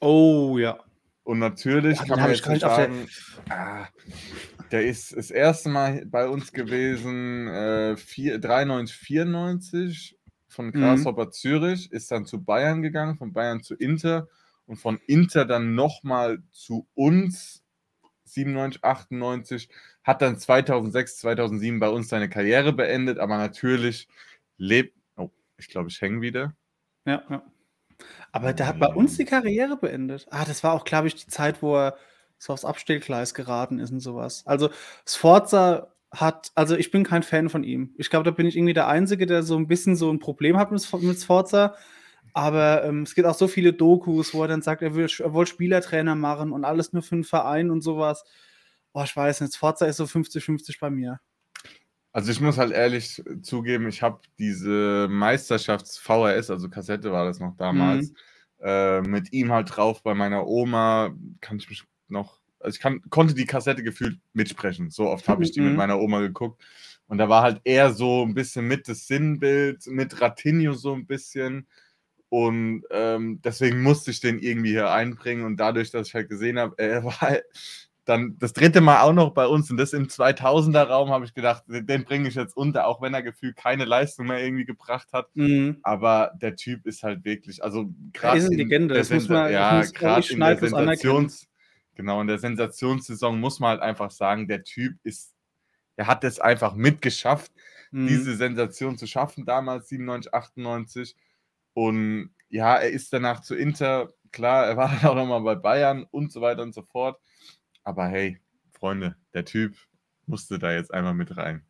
[0.00, 0.78] oh ja.
[1.24, 3.08] Und natürlich Ja, kann man jetzt auf der- sagen,
[3.50, 3.86] ah,
[4.70, 10.16] der ist das erste Mal bei uns gewesen, äh, vier- 93, 94
[10.48, 10.72] von Mhm.
[10.72, 14.28] Grasshopper Zürich, ist dann zu Bayern gegangen, von Bayern zu Inter
[14.66, 17.62] und von Inter dann nochmal zu uns,
[18.24, 19.68] 97, 98,
[20.04, 24.08] hat dann 2006, 2007 bei uns seine Karriere beendet, aber natürlich
[24.56, 26.54] lebt, oh, ich glaube, ich hänge wieder.
[27.04, 27.42] Ja, ja.
[28.32, 30.26] Aber der hat bei uns die Karriere beendet.
[30.30, 31.96] Ah, das war auch, glaube ich, die Zeit, wo er
[32.38, 34.42] so aufs Abstellgleis geraten ist und sowas.
[34.46, 34.70] Also
[35.06, 37.94] Sforza hat, also ich bin kein Fan von ihm.
[37.98, 40.58] Ich glaube, da bin ich irgendwie der Einzige, der so ein bisschen so ein Problem
[40.58, 41.74] hat mit, mit Sforza.
[42.34, 45.34] Aber ähm, es gibt auch so viele Dokus, wo er dann sagt, er will, er
[45.34, 48.24] will Spielertrainer machen und alles nur für einen Verein und sowas.
[48.92, 51.20] Boah, ich weiß nicht, Sforza ist so 50-50 bei mir.
[52.12, 57.56] Also ich muss halt ehrlich zugeben, ich habe diese Meisterschafts-VHS, also Kassette war das noch
[57.56, 58.16] damals, Mhm.
[58.60, 63.00] äh, mit ihm halt drauf bei meiner Oma, kann ich mich noch, also ich kann,
[63.08, 64.90] konnte die Kassette gefühlt mitsprechen.
[64.90, 65.76] So oft habe ich die mit Mhm.
[65.78, 66.62] meiner Oma geguckt.
[67.06, 71.06] Und da war halt eher so ein bisschen mit das Sinnbild, mit Ratinho so ein
[71.06, 71.66] bisschen.
[72.28, 75.44] Und ähm, deswegen musste ich den irgendwie hier einbringen.
[75.44, 77.44] Und dadurch, dass ich halt gesehen habe, er war halt
[78.04, 81.34] dann das dritte Mal auch noch bei uns und das im 2000er Raum, habe ich
[81.34, 85.12] gedacht, den, bringe ich jetzt unter, auch wenn er gefühlt keine Leistung mehr irgendwie gebracht
[85.12, 85.28] hat.
[85.34, 85.78] Mhm.
[85.84, 89.74] Aber der Typ ist halt wirklich, also Er gerade in Legende, der Sensa- man- ja,
[89.78, 90.56] muss, in der.
[90.58, 91.48] Sensations,
[91.94, 95.34] genau in der Sensationssaison muss man halt einfach sagen, der Typ ist,
[95.96, 97.52] er hat es einfach mitgeschafft,
[97.92, 98.06] Mhm.
[98.08, 101.14] diese Sensation zu schaffen, damals 97, 98.
[101.74, 106.04] Und ja, er ist danach zu Inter, klar, er war dann auch nochmal bei Bayern
[106.10, 107.20] und so weiter und so fort.
[107.84, 108.38] Aber hey,
[108.70, 109.74] Freunde, der Typ
[110.26, 111.62] musste da jetzt einmal mit rein.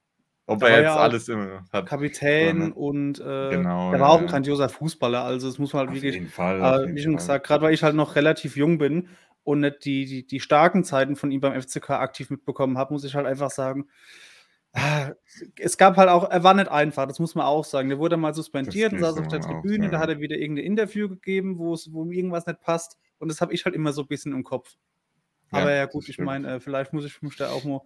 [0.46, 1.87] Ob Da er jetzt ja alles immer hat.
[1.87, 2.75] Kapitän ne?
[2.75, 4.31] und äh, Genau, ja, war auch ein ja.
[4.31, 6.81] grandioser Fußballer, also das muss man halt Auf wirklich, jeden Fall.
[6.81, 9.09] jeden wie schon gesagt, gerade weil ich halt noch relativ jung bin
[9.44, 13.05] und nicht die, die, die starken Zeiten von ihm beim FCK aktiv mitbekommen habe, muss
[13.05, 13.88] ich halt einfach sagen,
[14.72, 15.12] ah,
[15.59, 17.88] es gab halt auch, er war nicht einfach, das muss man auch sagen.
[17.88, 19.98] Der wurde mal suspendiert und saß auf der Tribüne, auch, ja.
[19.98, 22.98] da hat er wieder irgendein Interview gegeben, wo es, wo irgendwas nicht passt.
[23.18, 24.77] Und das habe ich halt immer so ein bisschen im Kopf.
[25.52, 27.80] Aber ja, ja gut, ich meine, äh, vielleicht muss ich mich da auch mal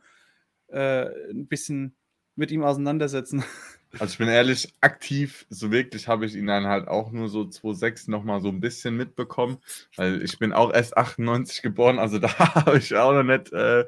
[0.69, 1.95] äh, ein bisschen
[2.37, 3.45] mit ihm auseinandersetzen.
[3.99, 7.43] Also ich bin ehrlich, aktiv, so wirklich habe ich ihn dann halt auch nur so
[7.43, 9.57] 2,6 nochmal so ein bisschen mitbekommen,
[9.97, 13.87] weil ich bin auch erst 98 geboren, also da habe ich auch noch nicht äh,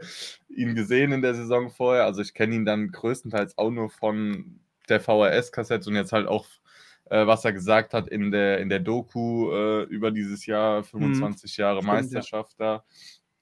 [0.49, 2.05] ihn gesehen in der Saison vorher.
[2.05, 6.47] Also ich kenne ihn dann größtenteils auch nur von der VHS-Kassette und jetzt halt auch,
[7.11, 11.59] äh, was er gesagt hat in der, in der Doku äh, über dieses Jahr, 25
[11.59, 11.61] mhm.
[11.61, 12.77] Jahre Stimmt, Meisterschaft ja.
[12.77, 12.85] da.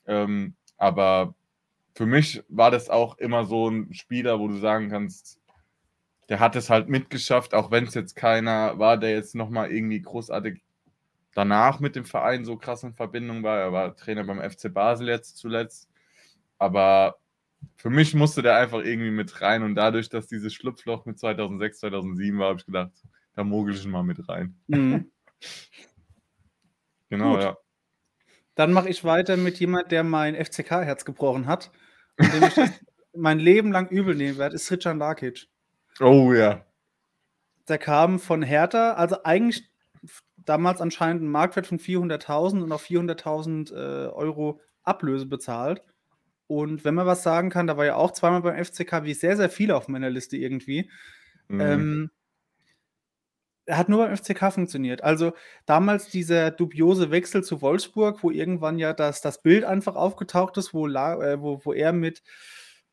[0.07, 1.35] Ähm, aber
[1.95, 5.40] für mich war das auch immer so ein Spieler, wo du sagen kannst,
[6.29, 10.03] der hat es halt mitgeschafft, auch wenn es jetzt keiner war, der jetzt nochmal irgendwie
[10.03, 10.62] großartig
[11.35, 13.59] danach mit dem Verein so krass in Verbindung war.
[13.59, 15.88] Er war Trainer beim FC Basel jetzt zuletzt.
[16.59, 17.19] Aber
[17.77, 21.81] für mich musste der einfach irgendwie mit rein und dadurch, dass dieses Schlupfloch mit 2006,
[21.81, 22.92] 2007 war, habe ich gedacht,
[23.35, 24.57] da mogel ich mal mit rein.
[24.66, 25.11] Mhm.
[27.11, 27.42] genau, Gut.
[27.42, 27.57] ja.
[28.57, 31.71] Dann mache ich weiter mit jemand, der mein FCK-Herz gebrochen hat
[32.19, 32.57] und dem ich
[33.14, 35.47] mein Leben lang übel nehmen werde, ist Richard Larkic.
[36.01, 36.64] Oh ja.
[37.69, 39.71] Der kam von Hertha, also eigentlich
[40.37, 45.83] damals anscheinend ein Marktwert von 400.000 und auf 400.000 äh, Euro Ablöse bezahlt.
[46.47, 49.37] Und wenn man was sagen kann, da war ja auch zweimal beim FCK, wie sehr,
[49.37, 50.90] sehr viele auf meiner Liste irgendwie.
[51.49, 51.61] Mhm.
[51.61, 52.11] Ähm,
[53.69, 55.03] hat nur beim FCK funktioniert.
[55.03, 55.33] Also
[55.65, 60.73] damals dieser dubiose Wechsel zu Wolfsburg, wo irgendwann ja das, das Bild einfach aufgetaucht ist,
[60.73, 62.23] wo, äh, wo, wo er mit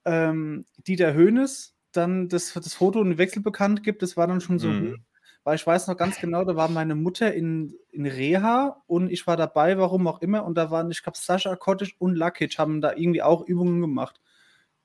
[0.06, 4.42] ähm, Dieter Höhnes dann das, das Foto und den Wechsel bekannt gibt, das war dann
[4.42, 5.04] schon so, mhm.
[5.44, 9.28] weil ich weiß noch ganz genau, da war meine Mutter in, in Reha und ich
[9.28, 12.82] war dabei, warum auch immer, und da waren, ich glaube, Sascha Kottisch und Lakic haben
[12.82, 14.20] da irgendwie auch Übungen gemacht.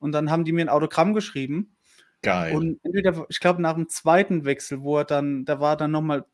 [0.01, 1.75] Und dann haben die mir ein Autogramm geschrieben.
[2.23, 2.57] Geil.
[2.57, 6.25] Und entweder, ich glaube, nach dem zweiten Wechsel, wo er dann, da war dann nochmal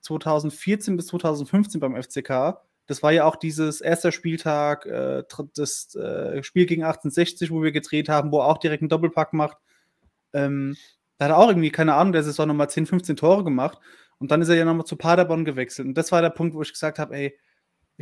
[0.00, 2.58] 2014 bis 2015 beim FCK.
[2.86, 5.22] Das war ja auch dieses erste Spieltag, äh,
[5.54, 9.32] das äh, Spiel gegen 1860, wo wir gedreht haben, wo er auch direkt einen Doppelpack
[9.32, 9.56] macht.
[10.32, 10.76] Ähm,
[11.18, 13.78] da hat er auch irgendwie, keine Ahnung, der Saison nochmal 10, 15 Tore gemacht.
[14.18, 15.86] Und dann ist er ja nochmal zu Paderborn gewechselt.
[15.86, 17.38] Und das war der Punkt, wo ich gesagt habe, ey,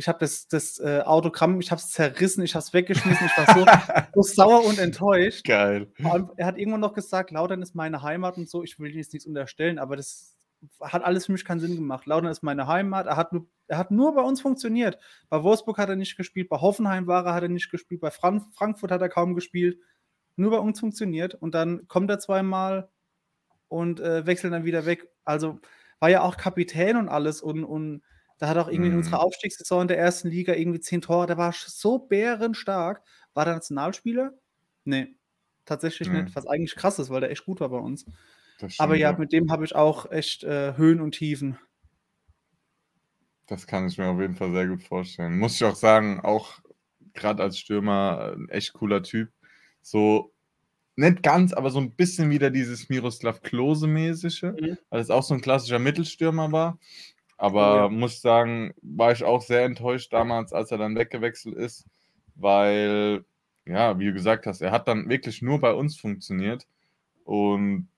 [0.01, 3.37] ich habe das, das äh, Autogramm, ich habe es zerrissen, ich habe es weggeschmissen, ich
[3.37, 3.65] war so,
[4.21, 5.45] so, sauer und enttäuscht.
[5.45, 5.91] Geil.
[6.03, 8.63] Und er hat irgendwann noch gesagt, Lautern ist meine Heimat und so.
[8.63, 10.35] Ich will jetzt nichts unterstellen, aber das
[10.81, 12.05] hat alles für mich keinen Sinn gemacht.
[12.05, 13.07] Lautern ist meine Heimat.
[13.07, 14.97] Er hat nur, er hat nur bei uns funktioniert.
[15.29, 18.11] Bei Wolfsburg hat er nicht gespielt, bei Hoffenheim war er, hat er nicht gespielt, bei
[18.11, 19.77] Fran Frankfurt hat er kaum gespielt
[20.35, 22.89] nur bei uns funktioniert und dann kommt er zweimal
[23.67, 25.07] und äh, wechselt dann wieder weg.
[25.23, 25.59] Also
[25.99, 28.01] war ja auch Kapitän und alles und, und
[28.41, 29.25] da hat auch irgendwie in unserer mhm.
[29.25, 33.03] Aufstiegssaison in der ersten Liga irgendwie zehn Tore, der war so bärenstark.
[33.35, 34.33] War der Nationalspieler?
[34.83, 35.13] Nee,
[35.65, 36.23] tatsächlich mm.
[36.23, 38.03] nicht, was eigentlich krass ist, weil der echt gut war bei uns.
[38.55, 41.59] Stimmt, Aber ja, mit dem habe ich auch echt äh, Höhen und Tiefen.
[43.45, 45.37] Das kann ich mir auf jeden Fall sehr gut vorstellen.
[45.37, 46.61] Muss ich auch sagen, auch
[47.13, 49.29] gerade als Stürmer ein echt cooler Typ
[49.83, 50.33] so
[50.95, 54.77] nicht ganz, aber so ein bisschen wieder dieses Miroslav Klose-mäßige, mhm.
[54.89, 56.79] weil es auch so ein klassischer Mittelstürmer war.
[57.41, 57.89] Aber ja.
[57.89, 61.87] muss sagen, war ich auch sehr enttäuscht damals, als er dann weggewechselt ist,
[62.35, 63.25] weil,
[63.65, 66.67] ja, wie du gesagt hast, er hat dann wirklich nur bei uns funktioniert
[67.23, 67.89] und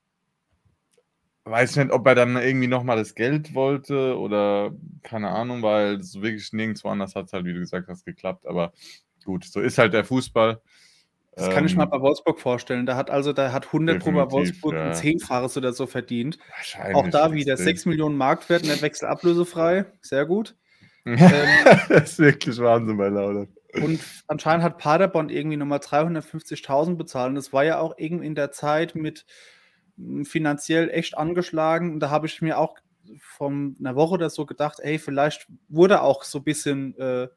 [1.44, 6.22] weiß nicht, ob er dann irgendwie nochmal das Geld wollte oder keine Ahnung, weil so
[6.22, 8.48] wirklich nirgendwo anders hat es halt, wie du gesagt hast, geklappt.
[8.48, 8.72] Aber
[9.26, 10.62] gut, so ist halt der Fußball.
[11.36, 12.86] Das kann ich mir ähm, bei Wolfsburg vorstellen.
[12.86, 14.88] Da hat also, da hat 100 Pro bei Wolfsburg ja.
[14.88, 16.38] ein Zehnfaches oder so verdient.
[16.94, 19.86] Auch da wieder 6 Millionen Marktwert und der Wechsel ablösefrei.
[20.02, 20.56] Sehr gut.
[21.06, 21.20] ähm,
[21.90, 23.48] das ist wirklich Wahnsinn bei Lauder.
[23.82, 27.30] Und anscheinend hat Paderborn irgendwie nochmal 350.000 bezahlt.
[27.30, 29.26] Und das war ja auch irgendwie in der Zeit mit
[29.98, 31.94] hm, finanziell echt angeschlagen.
[31.94, 32.78] Und da habe ich mir auch
[33.20, 37.28] von einer Woche oder so gedacht, ey, vielleicht wurde auch so ein bisschen äh,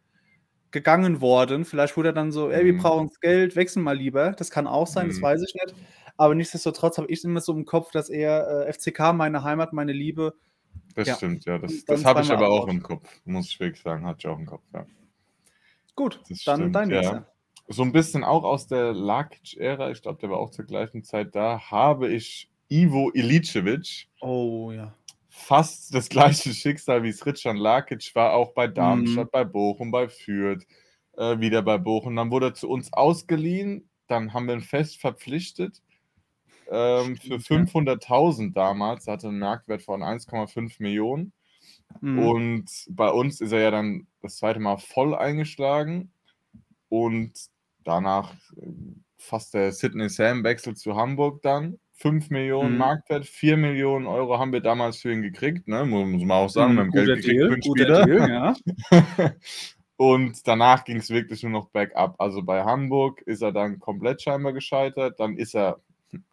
[0.77, 1.65] gegangen worden.
[1.65, 2.79] Vielleicht wurde er dann so, ey, wir mhm.
[2.79, 4.33] brauchen das Geld, wechseln mal lieber.
[4.33, 5.11] Das kann auch sein, mhm.
[5.11, 5.75] das weiß ich nicht.
[6.19, 9.93] Aber nichtsdestotrotz habe ich immer so im Kopf, dass er äh, FCK, meine Heimat, meine
[9.93, 10.35] Liebe.
[10.95, 11.17] Das ja.
[11.17, 11.59] stimmt, ja.
[11.59, 14.05] Das, das habe ich aber auch im Kopf, muss ich wirklich sagen.
[14.05, 14.87] Hatte ich auch im Kopf, ja.
[15.95, 17.27] Gut, das dann stimmt, dein ja.
[17.69, 21.35] So ein bisschen auch aus der Lakic-Ära, ich glaube, der war auch zur gleichen Zeit
[21.35, 24.09] da, habe ich Ivo Ilicevic.
[24.21, 24.95] Oh ja
[25.37, 29.31] fast das gleiche Schicksal wie Sritschan Lakic war, auch bei Darmstadt, mhm.
[29.31, 30.67] bei Bochum, bei Fürth,
[31.17, 32.17] äh, wieder bei Bochum.
[32.17, 35.83] Dann wurde er zu uns ausgeliehen, dann haben wir ihn fest verpflichtet
[36.71, 41.33] ähm, für 500.000 damals, hatte einen Marktwert von 1,5 Millionen.
[42.01, 42.19] Mhm.
[42.19, 46.11] Und bei uns ist er ja dann das zweite Mal voll eingeschlagen.
[46.89, 47.33] Und
[47.85, 48.73] danach äh,
[49.19, 51.79] fast der Sydney Sam Wechsel zu Hamburg dann.
[51.97, 52.79] 5 Millionen mhm.
[52.79, 55.85] Marktwert, 4 Millionen Euro haben wir damals für ihn gekriegt, ne?
[55.85, 56.73] muss, man auch sagen.
[56.73, 58.05] Mhm, wir haben Geld Deal, gekriegt Spieler.
[58.05, 58.31] Deal,
[58.91, 59.33] ja.
[59.97, 62.17] Und danach ging es wirklich nur noch bergab.
[62.19, 65.19] Also bei Hamburg ist er dann komplett scheinbar gescheitert.
[65.19, 65.81] Dann ist er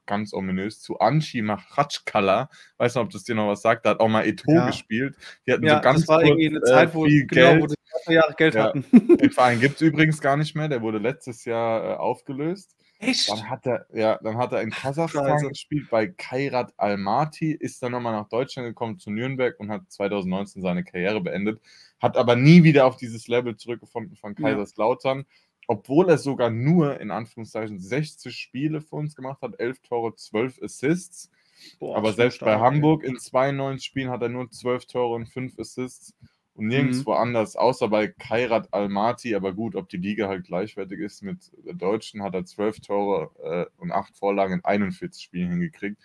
[0.06, 2.50] ganz ominös zu Anshi Machatschkala.
[2.78, 3.86] Weiß nicht, ob das dir noch was sagt.
[3.86, 4.68] Da hat auch mal Eto ja.
[4.68, 5.16] gespielt.
[5.48, 7.52] Die hatten ja, so ganz das war kurz, irgendwie eine Zeit, äh, wo, viel genau,
[7.52, 7.64] Geld.
[7.64, 7.76] wo sie
[8.14, 8.64] Jahre Geld ja.
[8.64, 8.86] hatten.
[8.92, 10.68] Den Verein gibt es übrigens gar nicht mehr.
[10.68, 12.76] Der wurde letztes Jahr äh, aufgelöst.
[13.00, 13.30] Echt?
[13.30, 15.50] Dann hat er, ja, dann hat er in Kasachstan Scheiße.
[15.50, 20.62] gespielt bei Kairat Almaty, ist dann nochmal nach Deutschland gekommen zu Nürnberg und hat 2019
[20.62, 21.62] seine Karriere beendet.
[22.02, 25.20] Hat aber nie wieder auf dieses Level zurückgefunden von Kaiserslautern.
[25.20, 25.26] Ja
[25.67, 30.62] obwohl er sogar nur in Anführungszeichen 60 Spiele für uns gemacht hat, 11 Tore, 12
[30.62, 31.32] Assists.
[31.80, 35.58] Boah, aber selbst bei Hamburg in 92 Spielen hat er nur 12 Tore und 5
[35.60, 36.13] Assists
[36.56, 37.17] und nirgendwo mhm.
[37.17, 39.36] anders, außer bei Kairat Almaty.
[39.36, 43.32] Aber gut, ob die Liga halt gleichwertig ist mit der Deutschen, hat er 12 Tore
[43.43, 45.97] äh, und 8 Vorlagen in 41 Spielen hingekriegt.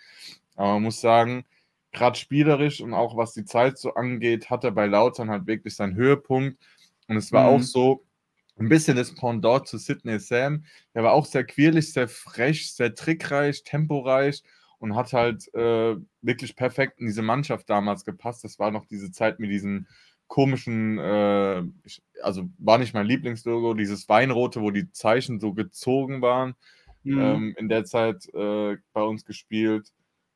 [0.55, 1.45] Aber man muss sagen,
[1.91, 5.75] gerade spielerisch und auch was die Zeit so angeht, hat er bei Lautern halt wirklich
[5.75, 6.57] seinen Höhepunkt.
[7.07, 7.57] Und es war mhm.
[7.57, 8.03] auch so,
[8.59, 10.65] ein bisschen das Pendant zu Sidney Sam.
[10.93, 14.43] Der war auch sehr quirlig, sehr frech, sehr trickreich, temporeich
[14.79, 18.43] und hat halt äh, wirklich perfekt in diese Mannschaft damals gepasst.
[18.43, 19.87] Das war noch diese Zeit mit diesen
[20.27, 21.63] komischen, äh,
[22.21, 26.55] also war nicht mein Lieblingslogo, dieses Weinrote, wo die Zeichen so gezogen waren.
[27.03, 27.19] Mhm.
[27.19, 29.91] Ähm, in der Zeit äh, bei uns gespielt.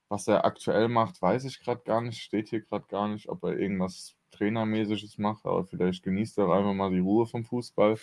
[0.09, 3.43] Was er aktuell macht, weiß ich gerade gar nicht, steht hier gerade gar nicht, ob
[3.43, 7.97] er irgendwas Trainermäßiges mache, aber vielleicht genießt er auch einfach mal die Ruhe vom Fußball.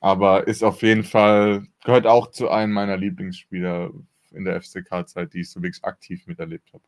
[0.00, 3.90] Aber ist auf jeden Fall, gehört auch zu einem meiner Lieblingsspieler
[4.32, 6.84] in der FCK-Zeit, die ich so wirklich aktiv miterlebt habe.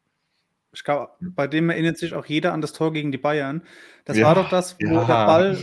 [0.75, 3.63] Ich glaube, bei dem erinnert sich auch jeder an das Tor gegen die Bayern.
[4.07, 5.05] Das ja, war doch das, wo ja.
[5.05, 5.59] der Ball,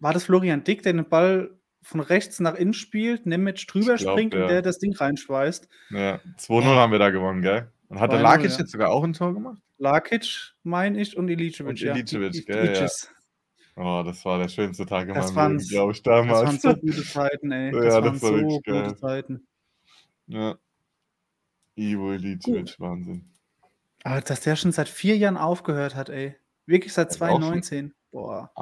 [0.00, 1.50] war das Florian Dick, der den Ball
[1.82, 4.42] von rechts nach innen spielt, Nemec drüber glaub, springt ja.
[4.42, 5.68] und der das Ding reinschweißt.
[5.90, 7.70] Ja, 2-0 haben wir da gewonnen, gell?
[7.88, 9.62] Und hat der Lakic jetzt sogar auch ein Tor gemacht?
[9.80, 11.70] Lakic, meine ich, und Ilicevic.
[11.70, 12.62] Und Ilicevic, ja.
[12.62, 12.88] gell, ja.
[13.76, 16.62] Oh, das war der schönste Tag in das meinem Leben, glaube ich, damals.
[16.62, 17.72] Das waren so gute Zeiten, ey.
[17.72, 18.96] Das ja, waren das war so gute geil.
[18.96, 19.46] Zeiten.
[20.26, 20.58] Ja.
[21.76, 23.30] Ivo Ilicevic, Wahnsinn.
[24.04, 26.36] Aber dass der schon seit vier Jahren aufgehört hat, ey.
[26.66, 27.94] Wirklich seit 2019.
[28.10, 28.52] Boah.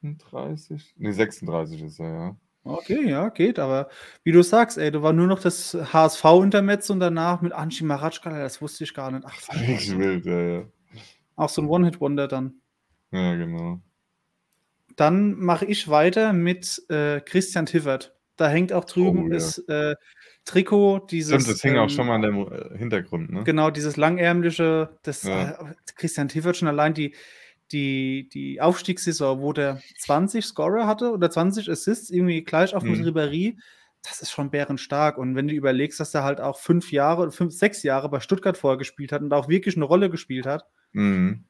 [0.00, 0.94] 38?
[0.96, 2.36] Ne, 36 ist er, ja.
[2.68, 3.88] Okay, ja, geht, aber
[4.24, 8.30] wie du sagst, ey, da war nur noch das HSV-Intermezzo und danach mit Anchi Maratschka,
[8.30, 9.24] das wusste ich gar nicht.
[9.26, 10.64] Ach, das ist wild, ja, ja.
[11.36, 12.60] Auch so ein One-Hit-Wonder dann.
[13.10, 13.80] Ja, genau.
[14.96, 18.14] Dann mache ich weiter mit äh, Christian Tiffert.
[18.36, 19.94] Da hängt auch drüben oh, das äh,
[20.44, 21.42] Trikot, dieses.
[21.42, 23.44] Stimmt, das hing ähm, auch schon mal an dem äh, Hintergrund, ne?
[23.44, 25.52] Genau, dieses langärmliche, das ja.
[25.52, 27.14] äh, Christian Tiffert schon allein die,
[27.72, 32.98] die, die Aufstiegssaison, wo der 20 Scorer hatte oder 20 Assists, irgendwie gleich auf mit
[32.98, 33.06] mhm.
[33.06, 33.56] Ribéry,
[34.02, 35.18] das ist schon bärenstark.
[35.18, 38.56] Und wenn du überlegst, dass er halt auch fünf Jahre, fünf, sechs Jahre bei Stuttgart
[38.56, 40.64] vorgespielt hat und auch wirklich eine Rolle gespielt hat.
[40.92, 41.44] Mhm.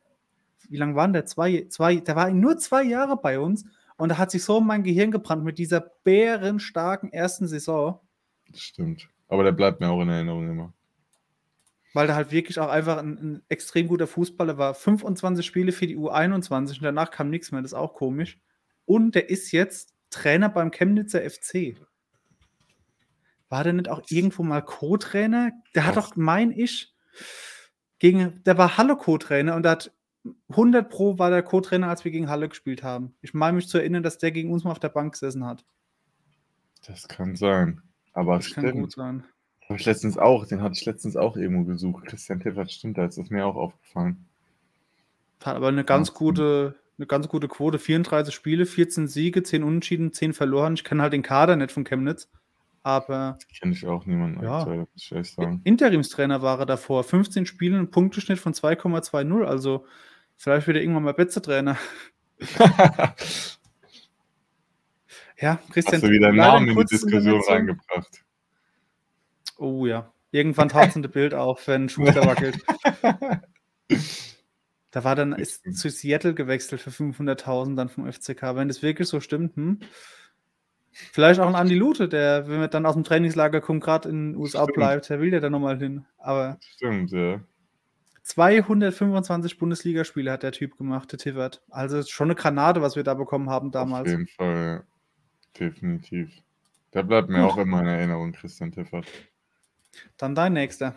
[0.69, 1.27] Wie lange waren der?
[1.27, 3.65] Zwei, zwei, der war nur zwei Jahre bei uns
[3.97, 8.01] und da hat sich so mein Gehirn gebrannt mit dieser bärenstarken ersten Saison.
[8.51, 9.09] Das stimmt.
[9.29, 10.73] Aber der bleibt mir auch in Erinnerung immer
[11.95, 14.75] weil der halt wirklich auch einfach ein, ein, extrem guter Fußballer war.
[14.75, 18.41] 25 Spiele für die U21 und danach kam nichts mehr, das ist auch komisch.
[18.85, 21.77] Und der ist jetzt Trainer beim Chemnitzer FC.
[23.49, 25.53] War der nicht auch irgendwo mal Co-Trainer?
[25.75, 26.95] Der hat doch, mein ich,
[27.99, 29.93] gegen, der war Halle Co-Trainer und hat
[30.51, 33.15] 100 Pro war der Co-Trainer, als wir gegen Halle gespielt haben.
[33.23, 35.65] Ich meine mich zu erinnern, dass der gegen uns mal auf der Bank gesessen hat.
[36.87, 37.83] Das kann sein.
[38.13, 38.67] Aber das stimmt.
[38.67, 39.25] kann gut sein.
[39.69, 42.07] Habe ich letztens auch, den hatte ich letztens auch irgendwo gesucht.
[42.07, 44.25] Christian Tiffert stimmt, da ist mir auch aufgefallen.
[45.45, 47.79] Hat aber eine ganz gute, eine ganz gute Quote.
[47.79, 50.73] 34 Spiele, 14 Siege, 10 Unentschieden, 10 verloren.
[50.73, 52.31] Ich kenne halt den Kader nicht von Chemnitz.
[52.83, 53.37] Aber.
[53.61, 54.87] Kenne ich auch niemanden ja, aktuell.
[55.65, 57.05] Interimstrainer war er davor.
[57.05, 59.45] 15 Spiele, ein Punkteschnitt von 2,20.
[59.45, 59.85] Also
[60.37, 61.77] vielleicht wird er irgendwann mal Betze-Trainer.
[65.39, 65.97] ja, Christian.
[65.97, 68.25] Hast du wieder einen Namen in die Diskussion reingebracht?
[69.59, 70.13] Oh ja.
[70.31, 72.59] Irgendwann taucht ein Bild auf, wenn Schuster wackelt.
[74.91, 78.57] Da war dann ist zu Seattle gewechselt für 500.000 dann vom FCK.
[78.57, 79.81] Wenn das wirklich so stimmt, hm?
[80.91, 84.33] Vielleicht auch ein Andi Lute, der, wenn er dann aus dem Trainingslager kommt, gerade in
[84.33, 84.77] den USA stimmt.
[84.77, 86.07] bleibt, der will ja dann nochmal hin.
[86.17, 87.41] Aber stimmt, ja.
[88.23, 91.63] 225 Bundesligaspiele hat der Typ gemacht, der Tivert.
[91.71, 94.07] Also schon eine Granate, was wir da bekommen haben damals.
[94.07, 94.85] Auf jeden Fall,
[95.59, 96.31] definitiv.
[96.95, 97.53] Der bleibt mir Gut.
[97.53, 99.07] auch immer in Erinnerung, Christian Tiffert.
[100.17, 100.95] Dann dein nächster.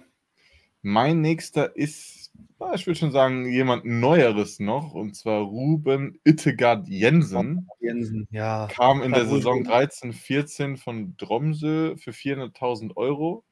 [0.82, 6.88] Mein nächster ist Ja, ich würde schon sagen, jemand Neueres noch, und zwar Ruben Ittegard
[6.88, 7.67] Jensen.
[7.80, 8.67] Jensen, ja.
[8.71, 13.43] Kam in der Saison schon- 13, 14 von Tromsø für 400.000 Euro.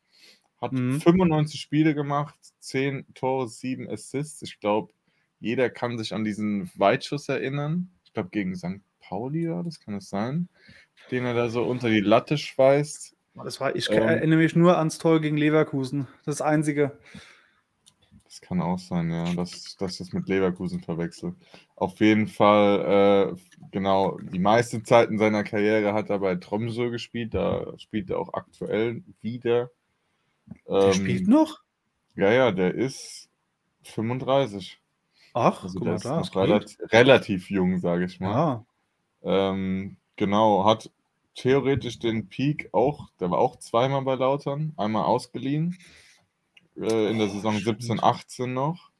[0.61, 0.99] Hat Mhm.
[1.01, 4.41] 95 Spiele gemacht, 10 Tore, 7 Assists.
[4.41, 4.93] Ich glaube,
[5.39, 7.89] jeder kann sich an diesen Weitschuss erinnern.
[8.05, 8.81] Ich glaube, gegen St.
[8.99, 10.49] Pauli war das, kann es sein?
[11.11, 13.15] Den er da so unter die Latte schweißt.
[13.35, 14.01] Das war, ich Ähm.
[14.03, 16.07] erinnere mich nur ans Tor gegen Leverkusen.
[16.25, 16.97] Das Einzige.
[18.25, 21.33] Das kann auch sein, ja, dass, dass ich das mit Leverkusen verwechsel.
[21.75, 26.91] Auf jeden Fall, äh, genau, die meiste Zeit in seiner Karriere hat er bei Tromsø
[26.91, 27.33] gespielt.
[27.33, 29.71] Da spielt er auch aktuell wieder.
[30.67, 31.61] Der Ähm, spielt noch?
[32.15, 33.29] Ja, ja, der ist
[33.83, 34.79] 35.
[35.33, 36.19] Ach, Also der ist da.
[36.19, 38.31] relativ, relativ jung, sage ich mal.
[38.31, 38.65] Ja.
[39.51, 40.91] Ähm, genau, hat
[41.35, 45.77] theoretisch den Peak auch, der war auch zweimal bei Lautern, einmal ausgeliehen,
[46.77, 47.63] äh, in der Saison stimmt.
[47.63, 48.91] 17, 18 noch,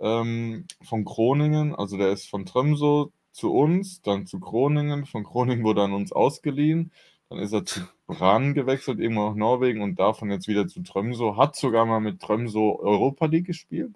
[0.00, 5.64] ähm, von Groningen, also der ist von Tromsø zu uns, dann zu Groningen, von Groningen
[5.64, 6.92] wurde er an uns ausgeliehen,
[7.28, 11.36] dann ist er zu Brann gewechselt, irgendwo nach Norwegen und davon jetzt wieder zu Tromsø,
[11.36, 13.94] hat sogar mal mit Tromsø Europa League gespielt,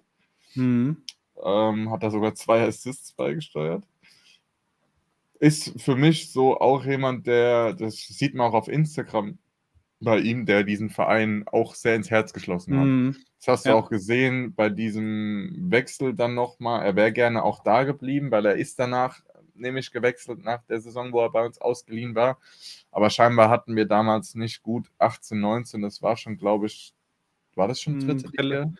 [0.55, 0.97] Mhm.
[1.43, 3.83] ähm, hat da sogar zwei Assists beigesteuert.
[5.39, 9.37] Ist für mich so auch jemand, der, das sieht man auch auf Instagram
[9.99, 12.89] bei ihm, der diesen Verein auch sehr ins Herz geschlossen hat.
[12.89, 13.15] Mhm.
[13.39, 13.75] Das hast du Ja.
[13.75, 16.85] auch gesehen bei diesem Wechsel dann nochmal.
[16.85, 19.21] Er wäre gerne auch da geblieben, weil er ist danach
[19.55, 22.39] nämlich gewechselt nach der Saison, wo er bei uns ausgeliehen war.
[22.91, 25.81] Aber scheinbar hatten wir damals nicht gut 18, 19.
[25.83, 26.93] Das war schon, glaube ich,
[27.55, 28.73] war das schon Hm, dritte Liga?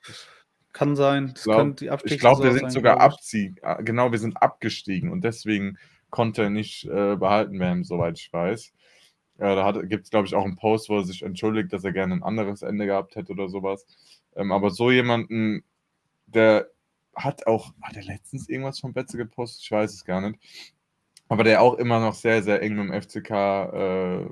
[0.73, 1.33] Kann sein.
[1.33, 3.13] Das Ich glaube, könnte die ich glaub, wir sind sogar glaub ich.
[3.13, 5.77] Abzieh, äh, genau, wir sind abgestiegen und deswegen
[6.09, 8.73] konnte nicht äh, behalten werden, soweit ich weiß.
[9.39, 11.91] Ja, da gibt es, glaube ich, auch einen Post, wo er sich entschuldigt, dass er
[11.91, 13.85] gerne ein anderes Ende gehabt hätte oder sowas.
[14.35, 15.63] Ähm, aber so jemanden,
[16.25, 16.69] der
[17.15, 19.63] hat auch, hat er letztens irgendwas von Betze gepostet?
[19.63, 20.39] Ich weiß es gar nicht.
[21.29, 24.25] Aber der auch immer noch sehr, sehr eng mit dem FCK äh,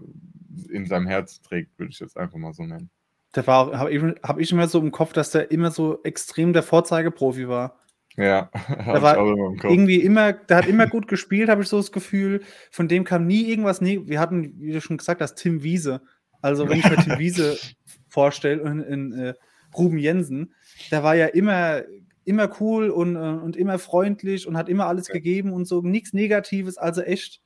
[0.69, 2.89] in seinem Herzen trägt, würde ich jetzt einfach mal so nennen.
[3.35, 6.53] Der war, habe ich, hab ich immer so im Kopf, dass der immer so extrem
[6.53, 7.79] der Vorzeigeprofi war.
[8.17, 8.49] Ja,
[8.80, 9.71] ich war im Kopf.
[9.71, 12.41] Irgendwie immer, der hat immer gut gespielt, habe ich so das Gefühl.
[12.71, 13.82] Von dem kam nie irgendwas.
[13.82, 16.01] Ne wir hatten, wie du schon gesagt hast, Tim Wiese.
[16.41, 17.58] Also, wenn ich mir Tim Wiese
[18.08, 19.34] vorstelle und in, äh,
[19.75, 20.54] Ruben Jensen,
[20.91, 21.84] der war ja immer,
[22.23, 25.82] immer cool und, äh, und immer freundlich und hat immer alles gegeben und so.
[25.82, 27.41] Nichts Negatives, also echt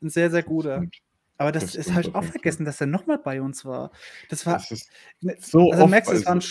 [0.00, 0.78] ein sehr, sehr guter.
[0.78, 0.96] Stimmt.
[1.38, 3.92] Aber das, Das das ich auf auch vergessen, dass er nochmal bei uns war.
[4.28, 6.42] Das war, Das ist ne, so also merkst es waren,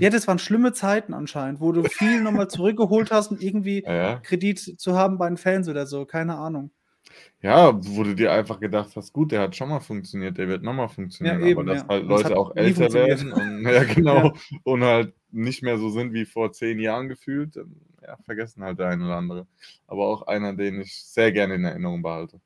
[0.00, 3.94] ja, das waren schlimme Zeiten anscheinend, wo du viel nochmal zurückgeholt hast und irgendwie Ja,
[3.94, 4.16] ja.
[4.20, 6.70] Kredit zu haben bei den Fans oder so, keine Ahnung.
[7.42, 10.62] Ja, wo du dir einfach gedacht hast, gut, der hat schon mal funktioniert, der wird
[10.62, 11.88] nochmal funktionieren, eben, aber dass ja.
[11.88, 16.24] halt Leute auch älter werden und ja genau und halt nicht mehr so sind wie
[16.24, 19.46] vor zehn Jahren gefühlt, dann, ja, vergessen halt der eine oder andere.
[19.86, 22.40] Aber auch einer, den ich sehr gerne in Erinnerung behalte.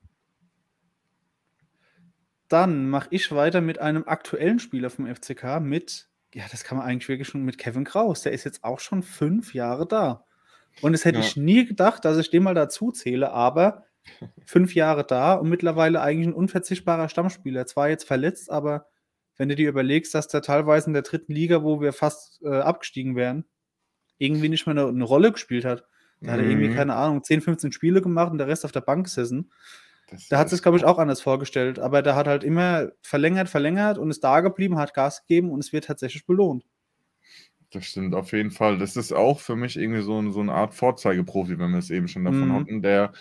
[2.47, 6.85] Dann mache ich weiter mit einem aktuellen Spieler vom FCK mit, ja, das kann man
[6.87, 8.21] eigentlich wirklich schon mit Kevin Kraus.
[8.21, 10.25] Der ist jetzt auch schon fünf Jahre da.
[10.81, 11.25] Und das hätte Ja.
[11.25, 13.85] ich nie gedacht, dass ich den mal dazu zähle, aber
[14.45, 17.65] fünf Jahre da und mittlerweile eigentlich ein unverzichtbarer Stammspieler.
[17.65, 18.87] Zwar jetzt verletzt, aber
[19.37, 22.49] wenn du dir überlegst, dass der teilweise in der dritten Liga, wo wir fast äh,
[22.59, 23.45] abgestiegen wären,
[24.17, 25.85] irgendwie nicht mehr eine, eine Rolle gespielt hat.
[26.21, 26.75] Da hat er irgendwie, Mhm.
[26.75, 29.51] keine Ahnung, 10, 15 Spiele gemacht und der Rest auf der Bank gesessen.
[30.07, 31.79] Das Da hat sich, glaube ich, auch anders vorgestellt.
[31.79, 35.59] Aber der hat halt immer verlängert, verlängert und ist da geblieben, hat Gas gegeben und
[35.59, 36.63] es wird tatsächlich belohnt.
[37.71, 38.77] Das stimmt auf jeden Fall.
[38.77, 41.89] Das ist auch für mich irgendwie so, ein- so eine Art Vorzeigeprofi, wenn wir es
[41.89, 42.53] eben schon davon Mhm.
[42.53, 43.11] hatten, der,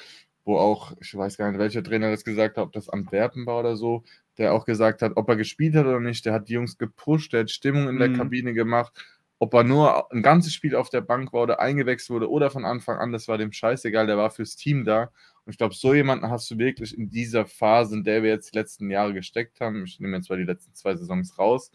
[0.44, 3.61] wo auch, ich weiß gar nicht, welcher Trainer das gesagt hat, ob das Antwerpen war
[3.61, 4.05] oder so,
[4.38, 7.33] der auch gesagt hat, ob er gespielt hat oder nicht, der hat die Jungs gepusht,
[7.33, 8.16] der hat Stimmung in der Mhm.
[8.16, 8.92] Kabine gemacht.
[9.38, 12.64] Ob er nur ein ganzes Spiel auf der Bank war oder eingewechselt wurde oder von
[12.64, 15.11] Anfang an, das war dem scheißegal, der war fürs Team da.
[15.47, 18.55] Und ich glaube, so jemanden hast du wirklich in dieser Phase, in der wir jetzt
[18.55, 19.85] die letzten Jahre gesteckt haben.
[19.85, 21.71] Ich nehme jetzt zwar die letzten zwei Saisons raus,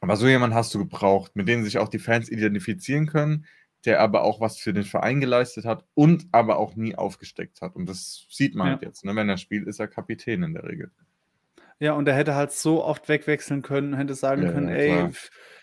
[0.00, 3.46] aber so jemanden hast du gebraucht, mit dem sich auch die Fans identifizieren können,
[3.84, 7.74] der aber auch was für den Verein geleistet hat und aber auch nie aufgesteckt hat.
[7.74, 8.72] Und das sieht man Ja.
[8.74, 9.04] halt jetzt.
[9.04, 9.16] Ne?
[9.16, 10.90] Wenn er spielt, ist er Kapitän in der Regel.
[11.78, 15.10] Ja, und er hätte halt so oft wegwechseln können, hätte sagen Ja, können, ja, ey,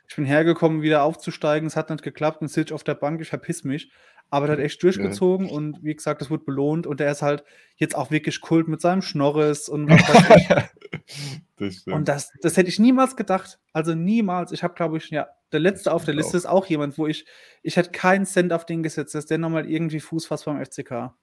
[0.08, 3.20] ich bin hergekommen, wieder aufzusteigen, es hat nicht geklappt, und sitze ich auf der Bank,
[3.20, 3.92] ich verpiss mich.
[4.30, 7.44] Aber der hat echt durchgezogen und wie gesagt, das wurde belohnt und er ist halt
[7.76, 10.48] jetzt auch wirklich Kult mit seinem Schnorres und was weiß ich.
[11.58, 11.84] das.
[11.86, 13.60] Und das, das hätte ich niemals gedacht.
[13.74, 14.52] Also niemals.
[14.52, 17.26] Ich habe, glaube ich, ja, der letzte auf der Liste ist auch jemand, wo ich,
[17.62, 21.14] ich hätte keinen Cent auf den gesetzt, dass der nochmal irgendwie Fuß fasst beim FCK.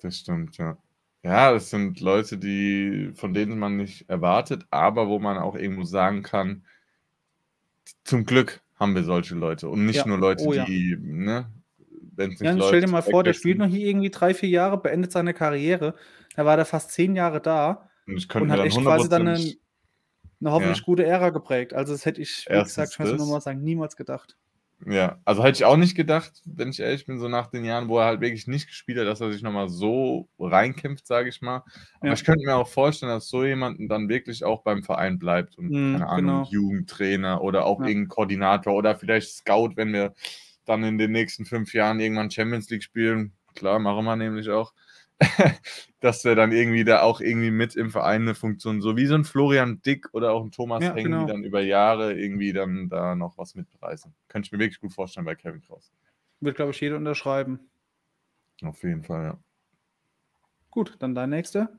[0.00, 0.76] Das stimmt, ja.
[1.22, 5.84] Ja, das sind Leute, die, von denen man nicht erwartet, aber wo man auch irgendwo
[5.84, 6.64] sagen kann,
[8.04, 10.06] zum Glück haben wir solche Leute und nicht Ja.
[10.06, 10.64] nur Leute, Oh ja.
[10.64, 11.50] die, ne,
[12.16, 14.34] wenn es nicht Ja, läuft, stell dir mal vor, der spielt noch hier irgendwie 3,
[14.34, 15.94] 4 Jahre, beendet seine Karriere.
[16.34, 19.24] Da war der fast 10 Jahre da Und ich und hat dann echt quasi dann
[19.24, 19.58] 'ne hundertprozentig
[20.40, 20.86] 'ne hoffentlich Ja.
[20.86, 21.74] gute Ära geprägt.
[21.74, 23.36] Also, das hätte ich, wie gesagt, Erstens ich möchte nur das.
[23.36, 24.36] mal sagen, niemals gedacht.
[24.84, 27.88] Ja, also hätte ich auch nicht gedacht, wenn ich ehrlich bin, so nach den Jahren,
[27.88, 31.30] wo er halt wirklich nicht gespielt hat, dass er sich noch mal so reinkämpft, sage
[31.30, 31.62] ich mal.
[32.00, 32.16] Aber Ja.
[32.16, 35.72] ich könnte mir auch vorstellen, dass so jemanden dann wirklich auch beim Verein bleibt und,
[35.72, 36.50] Mhm, keine Ahnung, genau.
[36.50, 37.86] Jugendtrainer oder auch Ja.
[37.86, 40.12] irgend 'n Koordinator oder vielleicht Scout, wenn wir
[40.66, 43.32] dann in den nächsten 5 Jahren irgendwann Champions League spielen.
[43.54, 44.74] Klar, machen wir nämlich auch.
[46.00, 49.14] Dass der dann irgendwie da auch irgendwie mit im Verein 'ne Funktion so wie so
[49.14, 51.20] 'n Florian Dick oder auch 'n Thomas Ja, Heng, genau.
[51.20, 54.14] die dann über Jahre irgendwie dann da noch was mitreißen.
[54.28, 55.90] Könnte ich mir wirklich gut vorstellen bei Kevin Kraus.
[56.42, 57.70] Wird, glaube ich, jeder unterschreiben.
[58.62, 59.38] Auf jeden Fall, ja.
[60.72, 61.78] Gut, dann dein Nächster.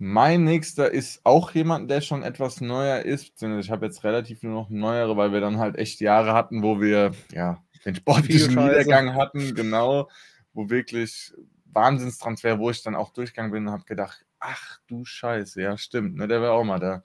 [0.00, 4.52] Mein Nächster ist auch jemand, der schon etwas neuer ist, ich habe jetzt relativ nur
[4.52, 8.54] noch neuere, weil wir dann halt echt Jahre hatten, wo wir, ja, den sportlichen.
[8.54, 10.08] Niedergang hatten, genau,
[10.52, 11.32] wo wirklich
[11.66, 16.16] Wahnsinnstransfer, wo ich dann auch durchgegangen bin und habe gedacht: „Ach du Scheiße, ja stimmt,
[16.16, 17.02] ne, der wäre auch mal da.“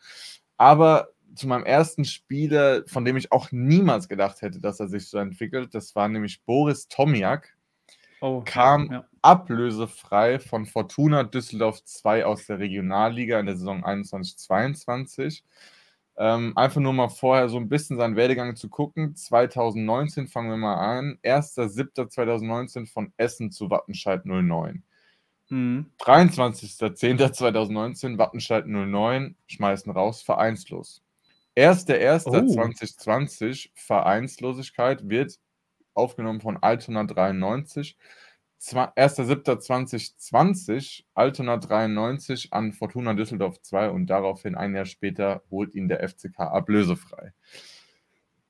[0.57, 5.09] Aber zu meinem ersten Spieler, von dem ich auch niemals gedacht hätte, dass er sich
[5.09, 7.55] so entwickelt, das war nämlich Boris Tomjak.
[8.21, 9.05] Oh, Kam ja.
[9.23, 15.43] ablösefrei von Fortuna Düsseldorf 2 aus der Regionalliga in der Saison 21/22.
[16.21, 19.15] Ähm, einfach nur mal vorher so 'n bisschen seinen Werdegang zu gucken.
[19.15, 21.17] 2019 fangen wir mal an.
[21.23, 24.83] 1.7.2019 von Essen zu Wattenscheid 09.
[25.49, 25.87] Mhm.
[25.99, 31.03] 23.10.2019 Wattenscheid 09, schmeißen raus, vereinslos.
[32.25, 32.71] Oh.
[32.75, 35.39] 1.1.2020 Vereinslosigkeit, wird
[35.95, 37.97] aufgenommen von Altona 93.
[38.61, 45.89] Zwa 1.7.2020 Altona 93 an Fortuna Düsseldorf 2 und daraufhin ein Jahr später holt ihn
[45.89, 47.33] der FCK ablösefrei.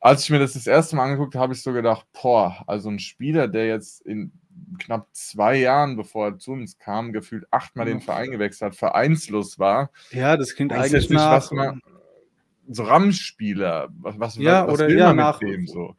[0.02, 2.90] Als ich mir das das erste Mal angeguckt habe, habe ich so gedacht: „Boah, also
[2.90, 4.34] 'n Spieler, der jetzt in
[4.80, 8.02] knapp 2 Jahren, bevor er zu uns kam, gefühlt 8-mal den.
[8.02, 11.82] Verein gewechselt hat, vereinslos war.“ Ja, das klingt eigentlich nicht, was nach man
[12.68, 15.96] so Ramsspieler, was was Ja, was oder will ja, man nach mit dem so?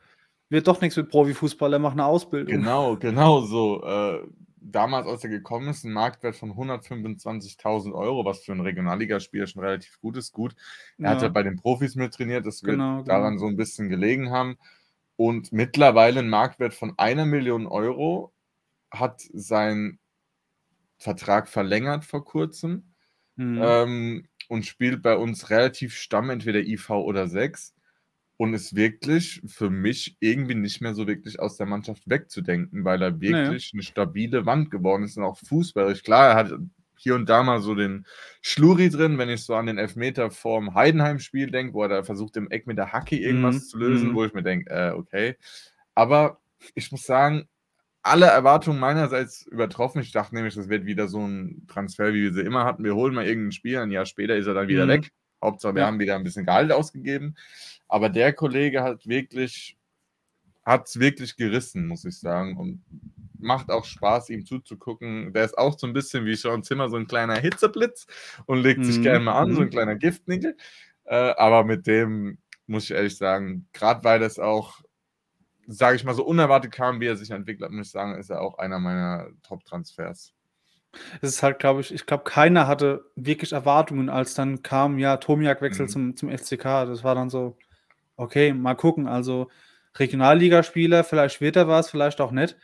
[0.53, 2.69] Wird doch nix mit Profifußball, er macht 'ne Ausbildung.
[2.69, 3.83] Genau, genau so.
[3.85, 4.27] Äh,
[4.61, 9.63] damals, als er gekommen ist, 'n Marktwert von 125.000 €, was für 'n Regionalligaspieler schon
[9.63, 10.33] relativ gut ist.
[10.33, 10.55] Gut,
[11.01, 11.33] er hat ja Ja.
[11.33, 13.39] bei den Profis mit trainiert, das wird Genau, daran genau.
[13.39, 14.57] so 'n bisschen gelegen haben.
[15.17, 18.33] Und mittlerweile 'n Marktwert von 1.000.000 €,
[18.91, 19.99] hat seinen
[21.01, 22.95] Vertrag verlängert vor Kurzem,
[23.39, 23.83] Mhm.
[23.83, 27.75] ähm, und spielt bei uns relativ Stamm, entweder IV oder 6
[28.43, 33.03] und ist wirklich für mich irgendwie nicht mehr so wirklich aus der Mannschaft wegzudenken, weil
[33.03, 36.03] er wirklich 'ne stabile Wand geworden ist und auch fußballerisch.
[36.03, 36.53] Klar, er hat
[36.99, 38.07] hier und da mal so den
[38.43, 42.37] Schluri drin, wenn ich so an den Elfmeter vorm Heidenheim-Spiel denke, wo er da versucht,
[42.37, 44.17] im Eck mit der Hacke irgendwas Mhm, zu lösen, mhm.
[44.17, 45.37] wo ich mir denke: „Äh, okay.“
[45.95, 46.41] Aber
[46.75, 47.49] ich muss sagen,
[48.05, 50.03] alle Erwartungen meinerseits übertroffen.
[50.03, 52.85] Ich dachte nämlich, das wird wieder so 'n Transfer, wie wir sie immer hatten.
[52.85, 54.89] Wir holen mal irgend 'n Spieler, 'n Jahr später ist er dann wieder Mhm.
[54.89, 55.13] weg.
[55.45, 55.87] Hauptsache, wir Ja.
[55.87, 57.37] haben wieder 'n bisschen Gehalt ausgegeben.
[57.93, 59.77] Aber der Kollege hat wirklich
[60.65, 62.85] hat's wirklich gerissen, muss ich sagen und
[63.39, 65.33] macht auch Spaß, ihm zuzugucken.
[65.35, 68.07] Der ist auch so 'n bisschen wie Sean Zimmer, so 'n kleiner Hitzeblitz
[68.47, 69.73] und legt sich gern Mhm, mal an, so 'n mhm.
[69.73, 70.57] kleiner Giftnickel.
[71.05, 74.81] Äh, aber mit dem muss ich ehrlich sagen, grad weil das auch,
[75.69, 78.31] sage ich mal, so unerwartet kam, wie er sich entwickelt hat, muss ich sagen, ist
[78.31, 80.33] er auch einer meiner Top-Transfers.
[81.23, 85.17] Es ist halt, glaube ich ich glaube, keiner hatte wirklich Erwartungen, als dann kam, ja,
[85.19, 85.93] Tomjak wechselt Mhm.
[85.93, 86.85] zum zum FCK.
[86.87, 87.57] Das war dann so:
[88.19, 89.49] „Okay, mal gucken.“ Also,
[89.99, 92.57] Regionalligaspieler, vielleicht wird er was, vielleicht auch nicht.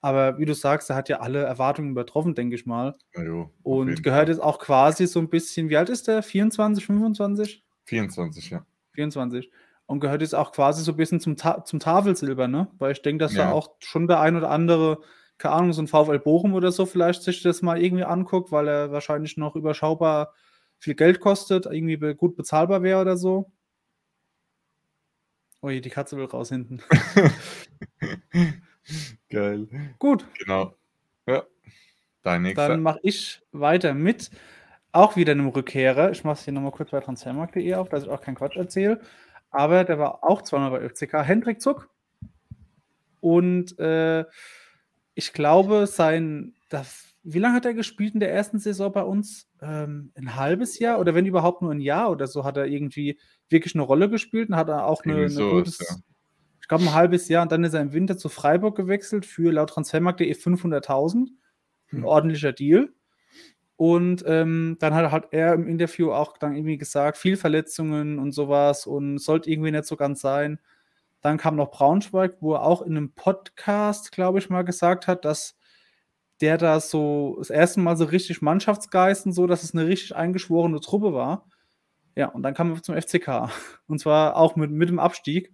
[0.00, 2.94] Aber wie du sagst, er hat ja alle Erwartungen übertroffen, denke ich mal.
[3.12, 4.30] Jo, Und gehört Fall.
[4.30, 6.22] jetzt auch quasi so 'n bisschen wie alt ist der?
[6.22, 7.62] 24, 25?
[7.86, 8.64] 24, ja.
[8.94, 9.50] 24.
[9.86, 12.68] Und gehört jetzt auch quasi so 'n bisschen zum Ta zum Tafelsilber, ne?
[12.78, 13.50] Weil ich denke, dass da Ja.
[13.50, 15.00] auch schon der ein oder andere,
[15.36, 18.68] keine Ahnung, so 'n VfL Bochum oder so vielleicht sich das mal irgendwie anguckt, weil
[18.68, 20.32] er wahrscheinlich noch überschaubar
[20.78, 23.53] viel Geld kostet, irgendwie gut bezahlbar wäre oder so.
[25.64, 26.82] Ui, die Katze will raus hinten.
[29.30, 29.66] Geil.
[29.98, 30.26] Gut.
[30.38, 30.74] Genau.
[31.26, 31.44] Ja.
[32.22, 32.76] Dein Dann Nächster?
[32.76, 34.30] mache ich weiter mit
[34.92, 36.10] auch wieder 'nem Rückkehrer.
[36.10, 38.56] Ich mache es hier noch mal kurz bei transfermarkt.de auf, dass ich auch keinen Quatsch
[38.56, 39.00] erzähle.
[39.50, 41.88] Aber der war auch zweimal bei FCK, Hendrik Zuck.
[43.20, 44.26] Und, äh,
[45.14, 49.48] ich glaube, sein das wie lange hat er gespielt in der ersten Saison bei uns?
[49.64, 53.18] Ähm, 'n 1/2 Jahr oder wenn überhaupt nur 'n Jahr oder so hat er irgendwie
[53.50, 55.86] wirklich 'ne Rolle gespielt und hat er auch 'ne Irgendwie 'ne so was, ja.
[55.86, 56.04] gutes
[56.62, 59.52] ich glaube 'n 1/2 Jahr und dann ist er im Winter zu Freiburg gewechselt für
[59.52, 61.32] laut transfermarkt.de 500.000.
[61.94, 62.06] 'N Hm.
[62.06, 62.90] ordentlicher Deal.
[63.78, 68.32] Und, ähm, dann hat hat er im Interview auch dann irgendwie gesagt, viel Verletzungen und
[68.32, 70.60] so was und sollte irgendwie nicht so ganz sein.
[71.22, 75.24] Dann kam noch Braunschweig, wo er auch in einem Podcast, glaube ich, mal gesagt hat,
[75.26, 75.58] dass
[76.40, 80.16] der da so das erste Mal so richtig Mannschaftsgeist und so, dass es eine richtig
[80.16, 81.46] eingeschworene Truppe war.
[82.16, 83.50] Ja, und dann kam er zum FCK.
[83.86, 85.52] Und zwar auch mit, mit dem Abstieg.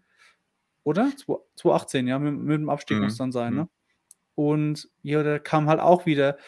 [0.85, 1.11] Oder?
[1.57, 3.05] 2018, ja, mit, mit dem Abstieg mhm.
[3.05, 3.63] muss dann sein, ne?
[3.63, 3.69] Mhm.
[4.35, 6.39] Und ja, der kam halt auch wieder.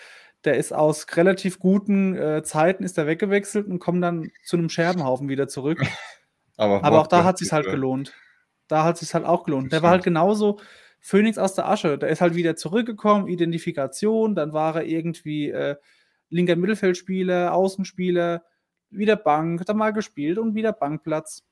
[0.44, 4.68] Der ist aus relativ guten äh, Zeiten ist er weggewechselt und kommt dann zu einem
[4.68, 5.78] Scherbenhaufen wieder zurück.
[6.56, 8.14] Aber, Aber auch da hat es sich halt gelohnt.
[8.68, 9.72] Da hat es sich halt auch gelohnt.
[9.72, 10.58] Der war halt genauso
[11.02, 11.98] Phoenix aus der Asche.
[11.98, 15.76] Der ist halt wieder zurückgekommen, Identifikation, dann war er irgendwie äh,
[16.30, 18.44] linker Mittelfeldspieler, Außenspieler,
[18.90, 21.44] wieder Bank, dann mal gespielt und wieder Bankplatz.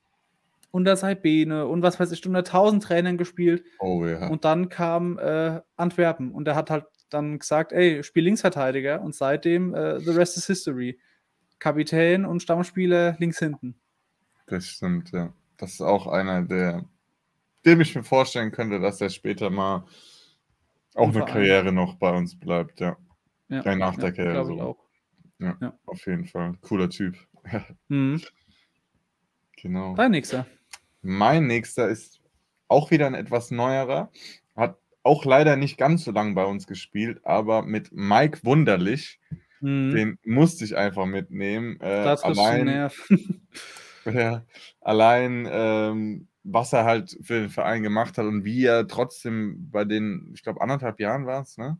[0.73, 3.65] Unter Saibene und was weiß ich, unter tausend Trainern gespielt.
[3.79, 4.29] Oh ja.
[4.29, 9.13] Und dann kam äh, Antwerpen und er hat halt dann gesagt, ey, spiel Linksverteidiger und
[9.13, 10.97] seitdem äh, the rest is history.
[11.59, 13.75] Kapitän und Stammspieler links hinten.
[14.47, 15.33] Das stimmt, ja.
[15.57, 16.85] Das ist auch einer der,
[17.65, 19.85] dem ich mir vorstellen könnte, dass er später mal
[20.95, 22.97] auch eine Karriere noch bei uns bleibt, ja.
[23.49, 24.45] ja, ja nach der Karriere.
[24.45, 24.59] So.
[24.59, 24.85] Auch.
[25.39, 26.55] Ja, ja, auf jeden Fall.
[26.61, 27.15] Cooler Typ.
[27.87, 28.21] mhm.
[29.57, 29.95] Genau.
[29.95, 30.45] Dein nächster.
[31.01, 32.21] Mein nächster ist
[32.67, 34.11] auch wieder ein etwas neuerer.
[34.55, 39.19] Hat auch leider nicht ganz so lange bei uns gespielt, aber mit Mike Wunderlich.
[39.61, 39.93] Mhm.
[39.93, 41.79] Den musste ich einfach mitnehmen.
[41.79, 42.89] Äh, das allein,
[44.05, 44.43] ja,
[44.79, 49.85] allein ähm, was er halt für den Verein gemacht hat und wie er trotzdem bei
[49.85, 51.79] den, ich glaube, anderthalb Jahren war es, ne?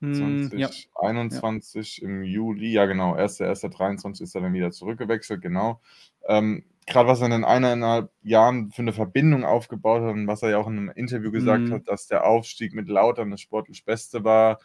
[0.00, 2.08] 2021 hm, ja.
[2.08, 5.80] im Juli, ja genau, 1.1.23 ist er dann wieder zurückgewechselt, genau.
[6.28, 10.50] Ähm, Gerade was er in eineinhalb Jahren für eine Verbindung aufgebaut hat und was er
[10.50, 11.72] ja auch in einem Interview gesagt mhm.
[11.74, 14.58] hat, dass der Aufstieg mit Lautern das sportlich Beste war.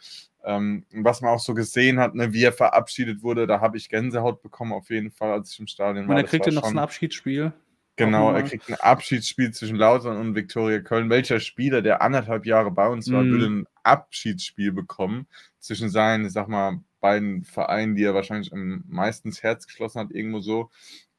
[0.45, 3.89] Ähm, was man auch so gesehen hat, ne, wie er verabschiedet wurde, da habe ich
[3.89, 6.15] Gänsehaut bekommen auf jeden Fall, als ich im Stadion war.
[6.15, 6.75] Und er kriegt ja noch schon...
[6.75, 7.51] ein Abschiedsspiel.
[7.95, 11.11] Genau, er kriegt ein Abschiedsspiel zwischen Lautern und Viktoria Köln.
[11.11, 13.29] Welcher Spieler, der anderthalb Jahre bei uns war, mm.
[13.29, 15.27] würde ein Abschiedsspiel bekommen
[15.59, 19.99] zwischen seinen, ich sag mal, beiden Vereinen, die er wahrscheinlich am meisten ins Herz geschlossen
[19.99, 20.71] hat, irgendwo so.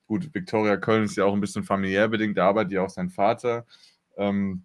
[0.06, 3.10] Gut, Viktoria Köln ist ja auch ein bisschen familiär bedingt, da arbeitet ja auch sein
[3.10, 3.66] Vater.
[4.16, 4.64] Ähm,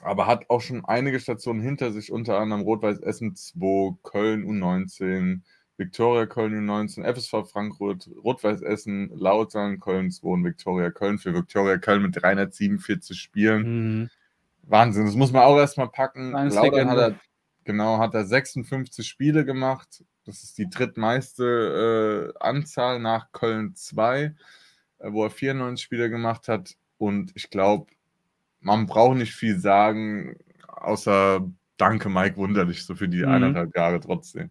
[0.00, 5.42] aber hat auch schon einige Stationen hinter sich, unter anderem Rot-Weiß Essen 2, Köln U19,
[5.78, 11.18] Viktoria Köln U19, FSV Frankfurt, Rot-Weiß Essen, Lautern, Köln 2 und Viktoria Köln.
[11.18, 14.00] Für Viktoria Köln mit 347 Spielen.
[14.00, 14.10] Mhm.
[14.62, 16.32] Wahnsinn, das muss man auch erstmal packen.
[16.32, 17.14] Lautern hat er,
[17.64, 20.04] genau, hat er 56 Spiele gemacht.
[20.24, 24.34] Das ist die drittmeiste äh, Anzahl nach Köln 2,
[24.98, 26.74] äh, wo er 94 Spiele gemacht hat.
[26.98, 27.92] Und ich glaube,
[28.60, 31.46] man braucht nicht viel sagen, außer
[31.76, 33.28] Danke, Mike Wunderlich, so für die mhm.
[33.28, 34.50] eineinhalb Jahre trotzdem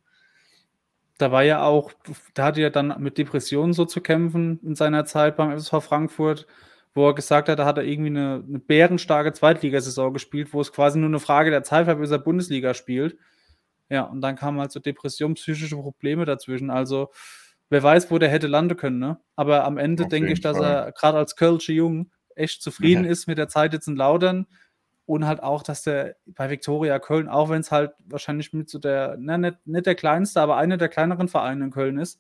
[1.18, 1.94] da war ja auch,
[2.34, 6.48] da hatte er dann mit Depressionen so zu kämpfen in seiner Zeit beim FSV Frankfurt,
[6.94, 10.72] wo er gesagt hat, da hat er irgendwie eine, eine bärenstarke Zweitligasaison gespielt, wo es
[10.72, 13.18] quasi nur eine Frage der Zeit war, bis er Bundesliga spielt.
[13.90, 16.70] Ja, und dann kamen halt so Depression, psychische Probleme dazwischen.
[16.70, 17.12] Also,
[17.70, 19.20] wer weiß, wo der hätte landen können, ne?
[19.36, 20.72] Aber am Ende Auf denke ich, dass Fall.
[20.72, 23.12] er gerade als Kölsche Jung echt zufrieden ja.
[23.12, 24.48] ist mit der Zeit jetzt in Laudern
[25.06, 28.80] und halt auch, dass der bei Viktoria Köln, auch wenn es halt wahrscheinlich mit so
[28.80, 32.20] der, na, nicht, nicht der kleinste, aber einer der kleineren Vereine in Köln ist.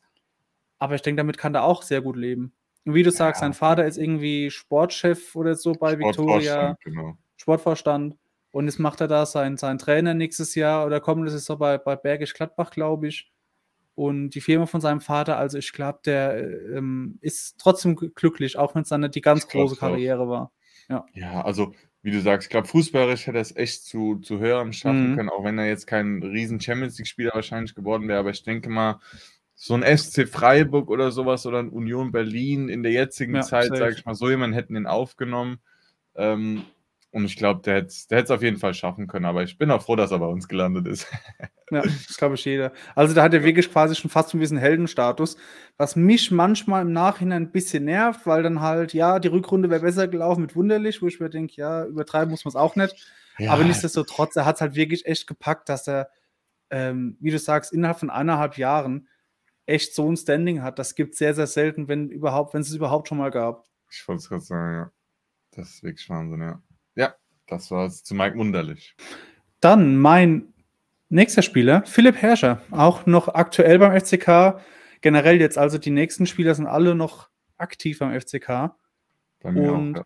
[0.77, 2.53] Aber ich denke, damit kann der auch sehr gut leben.
[2.85, 3.15] Und wie du ja.
[3.15, 6.77] sagst, sein Vater ist irgendwie Sportchef oder so bei Viktoria.
[6.83, 7.17] Genau.
[7.37, 8.15] Sportvorstand.
[8.51, 11.77] Und jetzt macht er da seinen, seinen Trainer nächstes Jahr oder kommendes ist so bei,
[11.77, 13.31] bei Bergisch Gladbach, glaube ich.
[13.95, 16.37] Und die Firma von seinem Vater, also ich glaube, der
[16.75, 20.51] ähm, ist trotzdem glücklich, auch wenn es dann nicht die ganz große Karriere war.
[20.89, 21.05] Ja.
[21.13, 21.73] ja, also
[22.05, 25.15] wie du sagst, ich glaube, fußballerisch hätte er es echt zu, zu höherem schaffen mhm.
[25.15, 28.19] können, auch wenn er jetzt kein riesen Champions League-Spieler wahrscheinlich geworden wäre.
[28.19, 28.99] Aber ich denke mal,
[29.55, 33.75] so ein SC Freiburg oder sowas oder ein Union Berlin in der jetzigen ja, Zeit,
[33.75, 35.57] sage ich mal, so jemanden hätten ihn aufgenommen.
[36.15, 36.61] Ähm,
[37.15, 39.23] und ich glaube, der hätte es auf jeden Fall schaffen können.
[39.23, 41.07] Aber ich bin auch froh, dass er bei uns gelandet ist.
[41.71, 42.73] ja, das glaube ich jeder.
[42.93, 45.37] Also da hat er wirklich quasi schon fast ein bisschen Heldenstatus.
[45.77, 49.79] Was mich manchmal im Nachhinein ein bisschen nervt, weil dann halt, ja, die Rückrunde wäre
[49.79, 52.93] besser gelaufen mit Wunderlich, wo ich mir denke, ja, übertreiben muss man es auch nicht.
[53.37, 53.53] Ja.
[53.53, 56.09] Aber nichtsdestotrotz, er hat es halt wirklich echt gepackt, dass er,
[56.69, 59.07] ähm, wie du sagst, innerhalb von eineinhalb Jahren
[59.65, 60.79] echt so ein Standing hat.
[60.79, 63.63] Das gibt es sehr, sehr selten, wenn überhaupt, wenn es es überhaupt schon mal gab.
[63.89, 64.91] Ich wollte es gerade sagen, ja.
[65.51, 66.61] Das ist wirklich Wahnsinn, ja.
[67.47, 68.95] Das war es zu Mike Wunderlich.
[69.59, 70.53] Dann mein
[71.09, 74.59] nächster Spieler, Philipp Herrscher, auch noch aktuell beim FCK.
[75.01, 78.75] Generell jetzt also die nächsten Spieler sind alle noch aktiv beim FCK.
[79.41, 80.03] Bei mir Und, auch,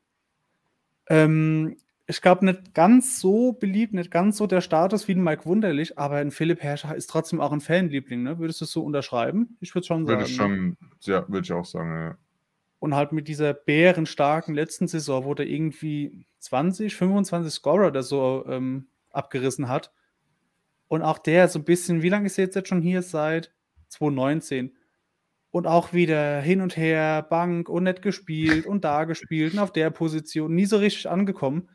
[1.10, 1.24] ja.
[1.24, 1.78] ähm,
[2.08, 5.98] ich glaube, nicht ganz so beliebt, nicht ganz so der Status wie ein Mike Wunderlich,
[6.00, 8.40] aber ein Philipp Herrscher ist trotzdem auch ein Fanliebling, ne?
[8.40, 9.58] Würdest du es so unterschreiben?
[9.60, 10.20] Ich würde schon sagen.
[10.20, 12.18] Würde ich schon, ja, würde ich auch sagen, ja.
[12.80, 18.46] Und halt mit dieser bärenstarken letzten Saison, wo der irgendwie 20, 25 Scorer oder so
[18.48, 19.92] ähm, abgerissen hat.
[20.88, 23.02] Und auch der so ein bisschen, wie lange ist er jetzt schon hier?
[23.02, 23.54] Seit
[23.90, 24.76] 2019.
[25.52, 29.72] Und auch wieder hin und her, Bank und nett gespielt und da gespielt und auf
[29.72, 31.70] der Position, nie so richtig angekommen.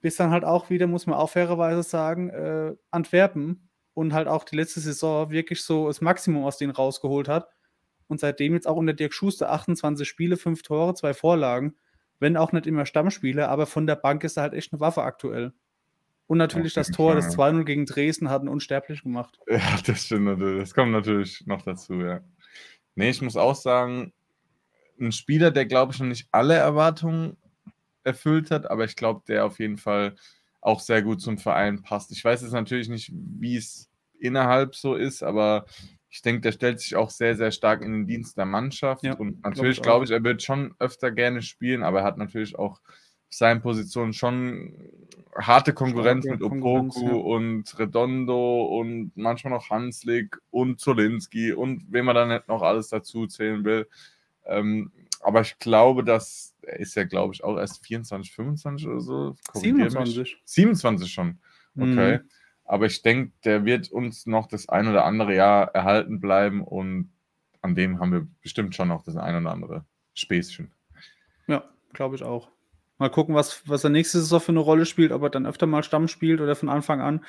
[0.00, 4.44] Bis dann halt auch wieder, muss man auch fairerweise sagen, äh, Antwerpen und halt auch
[4.44, 7.48] die letzte Saison wirklich so das Maximum aus denen rausgeholt hat.
[8.12, 11.76] Und seitdem jetzt auch unter Dirk Schuster 28 Spiele, 5 Tore, 2 Vorlagen.
[12.20, 15.02] Wenn auch nicht immer Stammspieler, aber von der Bank ist er halt echt eine Waffe
[15.02, 15.54] aktuell.
[16.26, 19.40] Und natürlich das Tor, das 2-0 gegen Dresden hat ihn unsterblich gemacht.
[19.48, 20.60] Ja, das stimmt natürlich.
[20.60, 22.20] Das kommt natürlich noch dazu, ja.
[22.96, 24.12] Nee, ich muss auch sagen,
[25.00, 27.38] ein Spieler, der, glaube ich, noch nicht alle Erwartungen
[28.04, 30.16] erfüllt hat, aber ich glaube, der auf jeden Fall
[30.60, 32.12] auch sehr gut zum Verein passt.
[32.12, 33.88] Ich weiß jetzt natürlich nicht, wie es
[34.20, 35.64] innerhalb so ist, aber
[36.12, 39.02] ich denke, der stellt sich auch sehr, sehr stark in den Dienst der Mannschaft.
[39.02, 42.04] Ja, und natürlich glaube ich, glaub ich, er wird schon öfter gerne spielen, aber er
[42.04, 42.80] hat natürlich auch auf
[43.30, 44.74] seinen Positionen schon
[45.34, 47.12] harte Konkurrenz Starke mit Opoku ja.
[47.14, 52.88] und Redondo und manchmal noch Hanslik und Zolinski und wem man dann nicht noch alles
[52.88, 53.88] dazu zählen will.
[54.44, 54.92] Ähm,
[55.22, 59.36] aber ich glaube, dass er ist ja, glaube ich, auch erst 24, 25 oder so.
[59.54, 60.42] 27.
[60.44, 61.38] 27 schon.
[61.74, 62.18] Okay.
[62.18, 62.28] Mhm.
[62.72, 67.12] Aber ich denke, der wird uns noch das ein oder andere Jahr erhalten bleiben und
[67.60, 70.72] an dem haben wir bestimmt schon noch das ein oder andere Späßchen.
[71.48, 72.48] Ja, glaube ich auch.
[72.96, 75.66] Mal gucken, was, was er nächste Saison für eine Rolle spielt, ob er dann öfter
[75.66, 77.26] mal Stamm spielt oder von Anfang an.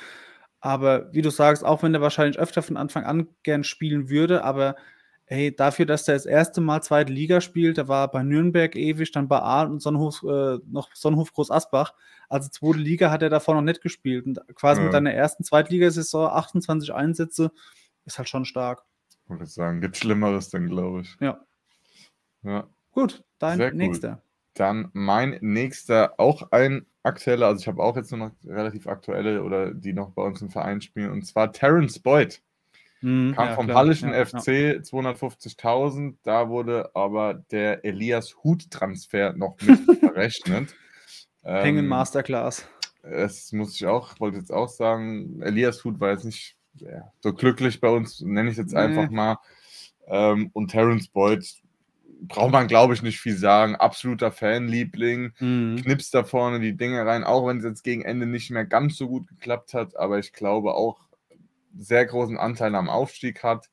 [0.61, 4.45] Aber wie du sagst, auch wenn er wahrscheinlich öfter von Anfang an gern spielen würde,
[4.45, 4.77] aber
[5.25, 9.11] hey, dafür, dass der das erste Mal zweite Liga spielt, der war bei Nürnberg ewig,
[9.11, 11.93] dann bei A und Sonnenhof, äh, noch Sonnenhof Groß Asbach.
[12.29, 14.25] Also zweite Liga hat er davor noch nicht gespielt.
[14.25, 14.85] Und quasi ja.
[14.85, 17.51] mit deiner ersten Zweitligasaison 28 Einsätze
[18.05, 18.83] ist halt schon stark.
[19.23, 21.15] Ich wollte sagen, gibt Schlimmeres dann, glaube ich.
[21.19, 21.39] Ja.
[22.43, 22.67] Ja.
[22.91, 24.09] Gut, dein Sehr nächster.
[24.09, 24.21] Cool.
[24.55, 29.43] Dann mein nächster, auch ein aktueller, also ich habe auch jetzt nur noch relativ aktuelle
[29.43, 32.41] oder die noch bei uns im Verein spielen, und zwar Terence Boyd.
[33.03, 34.71] Mhm, Kam ja, vom klar, Hallischen ja, FC ja.
[34.79, 36.15] 250.000.
[36.23, 40.73] Da wurde aber der Elias Hut-Transfer noch mit verrechnet.
[41.43, 42.65] Hängen ähm, Masterclass.
[43.01, 45.41] Das muss ich auch, wollte jetzt auch sagen.
[45.41, 46.55] Elias Hut war jetzt nicht
[47.21, 48.79] so glücklich bei uns, nenne ich jetzt nee.
[48.79, 49.37] einfach mal.
[50.07, 51.45] Ähm, und Terence Boyd
[52.21, 53.75] braucht man, glaube ich, nicht viel sagen.
[53.75, 55.33] Absoluter Fanliebling.
[55.39, 55.75] Mhm.
[55.81, 58.95] Knipst da vorne die Dinge rein, auch wenn es jetzt gegen Ende nicht mehr ganz
[58.95, 59.97] so gut geklappt hat.
[59.97, 61.01] Aber ich glaube auch,
[61.77, 63.69] sehr großen Anteil am Aufstieg hat.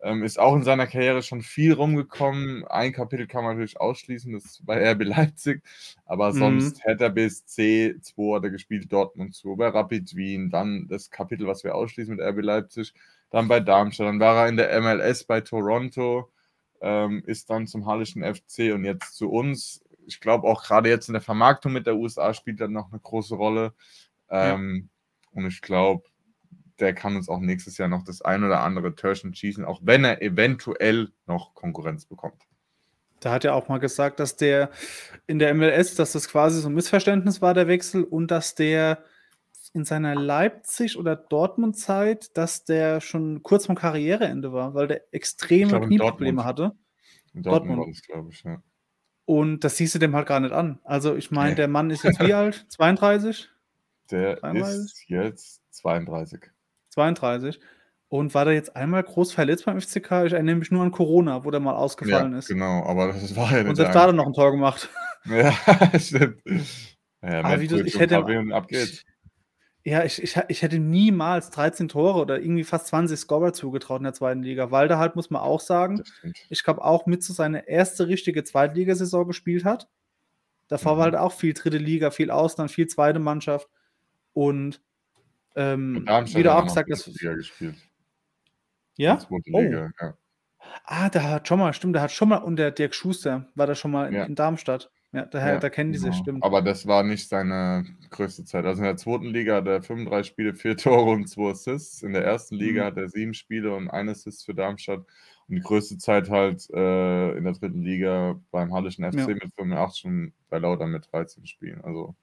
[0.00, 2.64] Ähm, ist auch in seiner Karriere schon viel rumgekommen.
[2.68, 5.62] Ein Kapitel kann man natürlich ausschließen, das ist bei RB Leipzig.
[6.06, 6.38] Aber mhm.
[6.38, 10.50] sonst Hertha BSC 2 hat er gespielt, Dortmund 2, bei Rapid Wien.
[10.50, 12.94] Dann das Kapitel, was wir ausschließen mit RB Leipzig.
[13.30, 14.06] Dann bei Darmstadt.
[14.06, 16.30] Dann war er in der MLS bei Toronto.
[16.80, 19.82] Ähm, ist dann zum Hallischen FC und jetzt zu uns.
[20.06, 23.00] Ich glaube auch gerade jetzt in der Vermarktung mit der USA spielt er noch eine
[23.00, 23.74] große Rolle.
[24.30, 24.88] Ähm,
[25.32, 25.40] ja.
[25.40, 26.07] Und ich glaube,
[26.80, 30.04] der kann uns auch nächstes Jahr noch das ein oder andere Törchen schießen, auch wenn
[30.04, 32.42] er eventuell noch Konkurrenz bekommt.
[33.20, 34.70] Da hat er auch mal gesagt, dass der
[35.26, 39.02] in der MLS, dass das quasi so ein Missverständnis war, der Wechsel, und dass der
[39.74, 45.70] in seiner Leipzig- oder Dortmund-Zeit, dass der schon kurz vom Karriereende war, weil der extreme
[45.70, 46.72] glaub, Knieprobleme hatte.
[47.34, 47.78] In Dortmund, Dortmund.
[47.78, 48.62] war das, glaube ich, ja.
[49.24, 50.78] Und das siehst du dem halt gar nicht an.
[50.84, 52.64] Also ich meine, der Mann ist jetzt wie alt?
[52.70, 53.50] 32?
[54.10, 54.84] Der 32?
[54.84, 56.50] ist jetzt 32.
[56.98, 57.60] 32.
[58.10, 60.24] Und war da jetzt einmal groß verletzt beim FCK?
[60.24, 62.48] Ich erinnere mich nur an Corona, wo der mal ausgefallen ja, ist.
[62.48, 63.68] Genau, aber das war ja nicht.
[63.68, 64.88] Und selbst da hat er noch ein Tor gemacht.
[65.24, 65.52] Ja,
[65.98, 66.40] stimmt.
[67.22, 69.04] Ja, aber wie du, ich hätte, ab geht's.
[69.84, 74.04] Ja, ich, ich, ich hätte niemals 13 Tore oder irgendwie fast 20 Scorer zugetraut in
[74.04, 76.02] der zweiten Liga, weil da halt, muss man auch sagen,
[76.48, 79.88] ich glaube auch mit zu so seine erste richtige Zweitligasaison gespielt hat.
[80.68, 80.98] Davor mhm.
[80.98, 83.68] war halt auch viel dritte Liga, viel Ausland, viel zweite Mannschaft.
[84.32, 84.80] Und
[85.56, 87.04] ähm, wie du auch gesagt hast.
[87.04, 87.76] gespielt.
[88.96, 89.18] Ja?
[89.30, 89.38] Oh.
[89.44, 90.14] Liga, ja.
[90.84, 93.66] Ah, da hat schon mal, stimmt, da hat schon mal, und der Dirk Schuster war
[93.66, 94.24] da schon mal in, ja.
[94.24, 94.90] in Darmstadt.
[95.12, 96.22] Ja, daher, ja, da kennen die sich, genau.
[96.22, 96.44] stimmt.
[96.44, 98.66] Aber das war nicht seine größte Zeit.
[98.66, 102.02] Also in der zweiten Liga hat er 35 Spiele, vier Tore und zwei Assists.
[102.02, 102.86] In der ersten Liga mhm.
[102.86, 105.06] hat er sieben Spiele und ein Assist für Darmstadt.
[105.48, 109.26] Und die größte Zeit halt äh, in der dritten Liga beim Hallischen FC ja.
[109.28, 111.80] mit 85 und bei Lauter mit 13 Spielen.
[111.82, 112.14] Also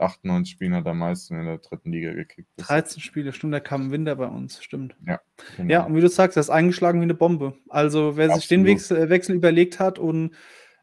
[0.00, 2.48] 98 Spielen hat er am meisten in der dritten Liga gekickt.
[2.56, 4.96] 13 Spiele, stimmt, da kam ein Winter bei uns, stimmt.
[5.06, 5.20] Ja,
[5.56, 5.70] genau.
[5.70, 7.54] ja, und wie du sagst, er ist eingeschlagen wie eine Bombe.
[7.68, 8.40] Also wer Absolut.
[8.40, 10.34] sich den Wechsel, äh, Wechsel, überlegt hat und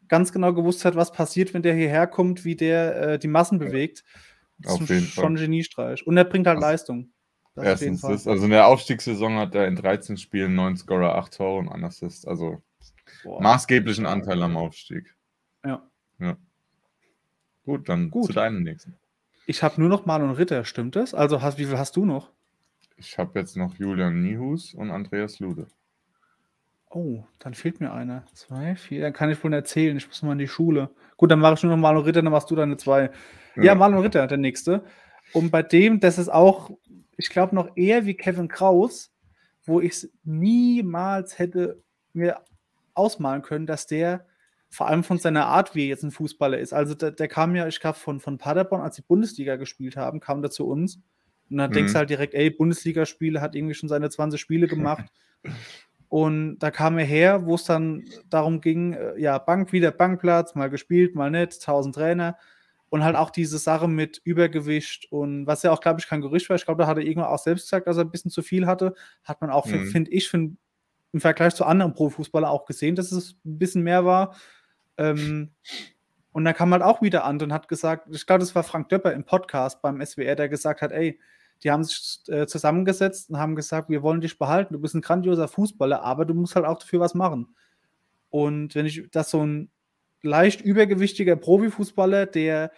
[0.08, 3.58] ganz genau gewusst hat, was passiert, wenn der hierher kommt, wie der äh, die Massen
[3.58, 4.04] bewegt,
[4.58, 6.06] ja, ist ein, schon ein Geniestreich.
[6.06, 7.12] Und er bringt halt das Leistung.
[7.54, 11.36] Das erstens das, also in der Aufstiegssaison hat er in 13 Spielen 9 Scorer, 8
[11.36, 12.26] Tore und ein Assist.
[12.26, 12.62] Also
[13.24, 13.42] Boah.
[13.42, 15.14] maßgeblichen Anteil am Aufstieg.
[15.64, 15.82] Ja.
[16.20, 16.36] Ja.
[17.64, 18.26] Gut, dann Gut.
[18.26, 18.94] zu deinem nächsten.
[19.48, 21.14] Ich habe nur noch Marlon Ritter, stimmt das?
[21.14, 22.30] Also hast, wie viel hast du noch?
[22.98, 25.68] Ich habe jetzt noch Julian Nihus und Andreas Lude.
[26.90, 28.26] Oh, dann fehlt mir einer.
[28.34, 29.96] Zwei, vier, dann kann ich wohl erzählen.
[29.96, 30.90] Ich muss mal in die Schule.
[31.16, 33.10] Gut, dann mache ich nur noch Marlon Ritter, dann machst du deine zwei.
[33.56, 33.74] Ja, Ja.
[33.74, 34.84] Marlon Ritter, der nächste.
[35.32, 36.70] Und bei dem, das ist auch,
[37.16, 39.14] ich glaube, noch eher wie Kevin Kraus,
[39.64, 41.82] wo ich es niemals hätte
[42.12, 42.42] mir
[42.92, 44.26] ausmalen können, dass der
[44.70, 46.72] vor allem von seiner Art, wie er jetzt ein Fußballer ist.
[46.72, 50.20] Also der, der kam ja, ich glaube, von, von Paderborn, als sie Bundesliga gespielt haben,
[50.20, 51.00] kam der zu uns.
[51.50, 51.94] Und dann denkst Mhm.
[51.94, 55.06] du halt direkt, ey, Bundesligaspiele, hat irgendwie schon seine 20 Spiele gemacht.
[56.08, 60.54] Und da kam er her, wo es dann darum ging, äh, ja, Bank wieder Bankplatz,
[60.54, 62.36] mal gespielt, mal nicht, 1000 Trainer.
[62.90, 66.48] Und halt auch diese Sache mit Übergewicht und was ja auch, glaube ich, kein Gerücht
[66.48, 66.56] war.
[66.56, 68.66] Ich glaube, da hat er irgendwann auch selbst gesagt, dass er ein bisschen zu viel
[68.66, 68.94] hatte.
[69.24, 69.84] Hat man auch, Mhm.
[69.86, 70.56] finde ich, find,
[71.12, 74.34] im Vergleich zu anderen Profifußballern auch gesehen, dass es ein bisschen mehr war.
[74.98, 75.50] Ähm,
[76.32, 78.88] und dann kam halt auch wieder an und hat gesagt, ich glaube, das war Frank
[78.90, 81.18] Döpper im Podcast beim SWR, der gesagt hat, ey,
[81.64, 85.00] die haben sich äh, zusammengesetzt und haben gesagt, wir wollen dich behalten, du bist ein
[85.00, 87.56] grandioser Fußballer, aber du musst halt auch dafür was machen.
[88.30, 89.70] Und wenn ich das so ein
[90.22, 92.70] leicht übergewichtiger Profifußballer, der,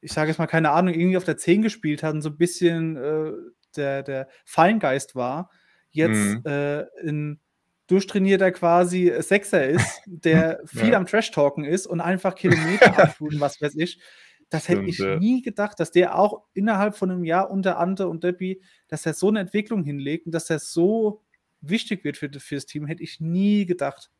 [0.00, 2.36] ich sage jetzt mal, keine Ahnung, irgendwie auf der 10 gespielt hat und so ein
[2.36, 3.32] bisschen äh,
[3.76, 5.50] der, der Feingeist war,
[5.90, 6.42] jetzt Mhm.
[6.44, 7.40] äh, ein
[7.88, 10.96] durchtrainierter quasi Sechser ist, der viel Ja.
[10.98, 14.00] am Trash-Talken ist und einfach Kilometer abschult, was weiß ich.
[14.48, 15.16] Das hätte Stimmt, ich ja.
[15.18, 19.14] nie gedacht, dass der auch innerhalb von einem Jahr unter Ante und Deppi, dass er
[19.14, 21.22] so eine Entwicklung hinlegt und dass er so
[21.60, 24.10] wichtig wird für, für das Team, hätte ich nie gedacht.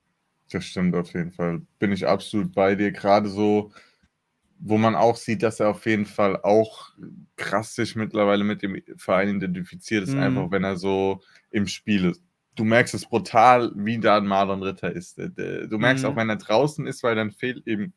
[0.51, 1.63] Das stimmt auf jeden Fall.
[1.79, 2.91] Bin ich absolut bei dir.
[2.93, 3.73] Gerade so,
[4.59, 6.91] wo man auch sieht, dass er auf jeden Fall auch
[7.37, 10.21] krass sich mittlerweile mit dem Verein identifiziert, ist Mhm.
[10.21, 12.23] einfach, wenn er so im Spiel ist.
[12.57, 15.19] Du merkst es brutal, wie da ein Marlon Ritter ist.
[15.19, 16.11] Du merkst Mhm.
[16.11, 17.93] auch, wenn er draußen ist, weil dann fehlt eben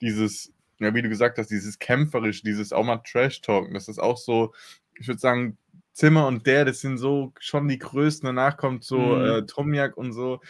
[0.00, 3.72] dieses, ja, wie du gesagt hast, dieses kämpferisch, dieses auch mal Trash-Talken.
[3.74, 4.52] Das ist auch so,
[4.98, 5.56] ich würde sagen,
[5.92, 8.26] Zimmer und der, das sind so schon die größten.
[8.26, 9.24] Danach kommt so Mhm.
[9.24, 10.40] äh, Tomiak und so.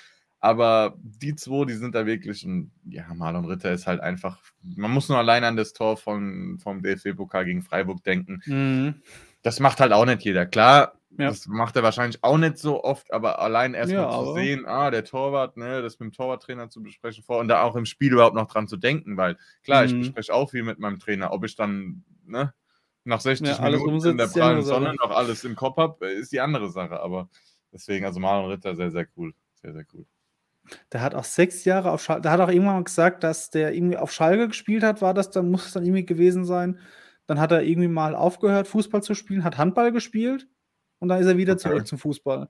[0.42, 4.90] Aber die zwei, die sind da wirklich, und ja, Marlon Ritter ist halt einfach, man
[4.90, 8.40] muss nur allein an das Tor von, vom DFB-Pokal gegen Freiburg denken.
[8.46, 8.94] Mhm.
[9.42, 10.46] Das macht halt auch nicht jeder.
[10.46, 11.36] Klar, Ja.
[11.36, 14.90] das macht er wahrscheinlich auch nicht so oft, aber allein erstmal Ja, zu sehen, ah,
[14.90, 18.12] der Torwart, ne, das mit dem Torwarttrainer zu besprechen vor und da auch im Spiel
[18.12, 19.98] überhaupt noch dran zu denken, weil klar, ich Mhm.
[19.98, 22.54] bespreche auch viel mit meinem Trainer, ob ich dann, ne,
[23.04, 26.40] nach 60 Ja, Minuten in der prallen Sonne noch alles im Kopf habe, ist die
[26.40, 27.28] andere Sache, aber
[27.72, 29.34] deswegen, also Marlon Ritter, sehr, sehr cool.
[29.62, 30.06] Sehr, sehr cool.
[30.92, 33.74] Der hat auch sechs Jahre auf Schalke, der hat auch irgendwann mal gesagt, dass der
[33.74, 36.78] irgendwie auf Schalke gespielt hat, war das, dann muss es dann irgendwie gewesen sein.
[37.26, 40.48] Dann hat er irgendwie mal aufgehört, Fußball zu spielen, hat Handball gespielt
[41.00, 41.62] und dann ist er wieder Okay.
[41.62, 42.48] zurück zum Fußball.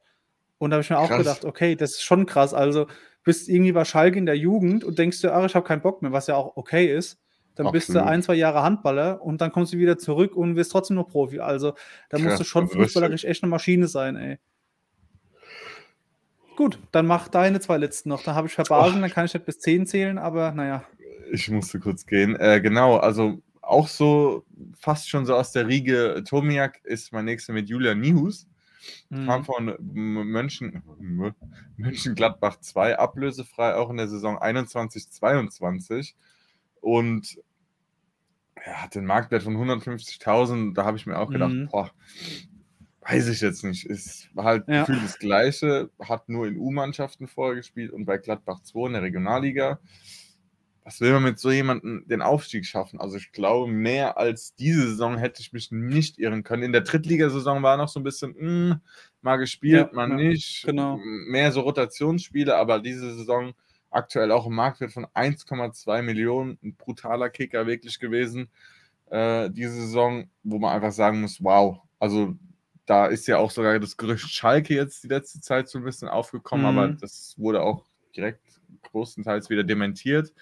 [0.59, 1.19] Und da habe ich mir auch Krass.
[1.19, 2.53] gedacht, okay, das ist schon krass.
[2.53, 2.87] Also
[3.25, 6.03] bist irgendwie bei Schalke in der Jugend und denkst dir, ach, ich habe keinen Bock
[6.03, 7.19] mehr, was ja auch okay ist.
[7.55, 8.09] Dann bist du Absolut.
[8.09, 11.41] ein, zwei Jahre Handballer und dann kommst du wieder zurück und wirst trotzdem noch Profi.
[11.41, 11.75] Also
[12.09, 14.39] da musst du schon fußballerisch echt eine Maschine sein, ey.
[16.57, 18.23] Gut, dann mach deine zwei letzten noch.
[18.23, 20.85] Da habe ich verbasen, dann kann ich nicht bis 10 zählen, aber naja.
[21.33, 22.37] Ich musste kurz gehen.
[22.37, 23.41] Äh, genau, also
[23.71, 24.45] auch so
[24.79, 28.47] fast schon so aus der Riege Tomiak ist mein nächster mit Julian Nihus.
[29.11, 29.45] Kam Mhm.
[29.45, 30.83] von M- Mönchen,
[31.77, 36.15] Mönchengladbach 2, ablösefrei auch in der Saison 21-22.
[36.81, 37.39] Und
[38.55, 40.75] er hat den Marktwert von 150.000.
[40.75, 41.69] Da habe ich mir auch gedacht, Mhm.
[41.71, 41.91] boah,
[43.03, 43.87] weiß ich jetzt nicht.
[44.35, 44.81] War halt Ja.
[44.81, 45.91] gefühlt das Gleiche.
[46.03, 49.79] Hat nur in U-Mannschaften vorher gespielt und bei Gladbach 2 in der Regionalliga.
[50.91, 53.01] Was will man mit so jemandem den Aufstieg schaffen?
[53.01, 56.65] Also ich glaube, mehr als diese Saison hätte ich mich nicht irren können.
[56.65, 58.81] In der Drittligasaison war noch so ein bisschen, mh,
[59.23, 60.65] mal gespielt, Ja, mal ja, nicht.
[60.65, 60.99] genau.
[61.29, 63.53] Mehr so Rotationsspiele, aber diese Saison
[63.93, 66.59] aktuell auch im Marktwert von 1,2 Millionen.
[66.61, 68.49] Ein brutaler Kicker wirklich gewesen.
[69.11, 71.79] Äh, diese Saison, wo man einfach sagen muss, wow.
[72.01, 72.35] Also
[72.87, 76.09] da ist ja auch sogar das Gerücht Schalke jetzt die letzte Zeit so ein bisschen
[76.09, 76.79] aufgekommen, Mhm.
[76.79, 77.85] aber das wurde auch
[78.17, 78.41] direkt
[78.83, 80.33] großenteils wieder dementiert.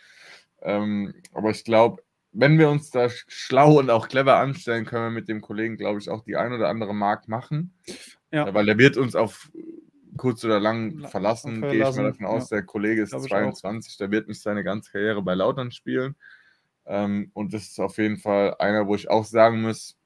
[0.62, 2.02] Ähm, aber ich glaube,
[2.32, 5.98] wenn wir uns da schlau und auch clever anstellen, können wir mit dem Kollegen, glaube
[5.98, 7.72] ich, auch die ein oder andere Mark machen.
[8.30, 8.46] Ja.
[8.46, 9.50] Ja, weil der wird uns auf
[10.16, 12.48] kurz oder lang La- verlassen, gehe ich verlassen, mal davon aus.
[12.48, 16.16] Der Kollege ist Glaub ich 22, der wird nicht seine ganze Karriere bei Lautern spielen.
[16.86, 19.96] Ähm, und das ist auf jeden Fall einer, wo ich auch sagen muss,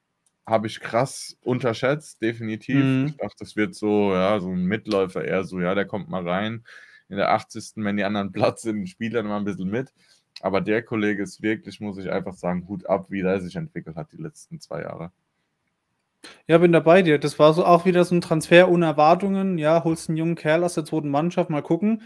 [0.47, 2.85] habe ich krass unterschätzt, definitiv.
[2.85, 3.07] Mhm.
[3.07, 6.29] Ich dachte, das wird so, ja, so ein Mitläufer, eher so, ja, der kommt mal
[6.29, 6.65] rein.
[7.09, 7.85] In der 80.
[7.85, 9.93] wenn die anderen Platz sind, spielt er mal ein bisschen mit.
[10.43, 13.95] Aber der Kollege ist wirklich, muss ich einfach sagen, Hut ab, wie der sich entwickelt
[13.95, 15.13] hat die letzten zwei Jahre.
[16.49, 17.19] Ja, bin da bei dir.
[17.19, 19.57] Das war so auch wieder so ein Transfer ohne Erwartungen.
[19.57, 22.03] Ja, holst einen jungen Kerl aus der zweiten Mannschaft, mal gucken.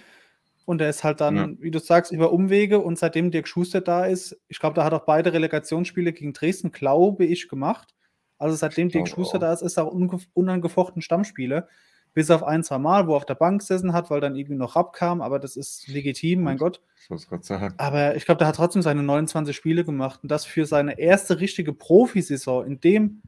[0.66, 1.48] Und er ist halt dann, ja.
[1.60, 4.92] wie du sagst, über Umwege und seitdem Dirk Schuster da ist, ich glaube, da hat
[4.92, 7.94] auch beide Relegationsspiele gegen Dresden, glaube ich, gemacht.
[8.36, 9.40] Also seitdem Dirk Schuster auch.
[9.42, 9.94] da ist, ist er auch
[10.34, 11.68] unangefochten Stammspieler.
[12.16, 14.56] Bis auf ein, zwei Mal, wo er auf der Bank gesessen hat, weil dann irgendwie
[14.56, 16.80] noch Rapp kam, aber das ist legitim, mein Gott.
[17.76, 21.40] Aber ich glaube, der hat trotzdem seine 29 Spiele gemacht und das für seine erste
[21.40, 23.20] richtige Profisaison in dem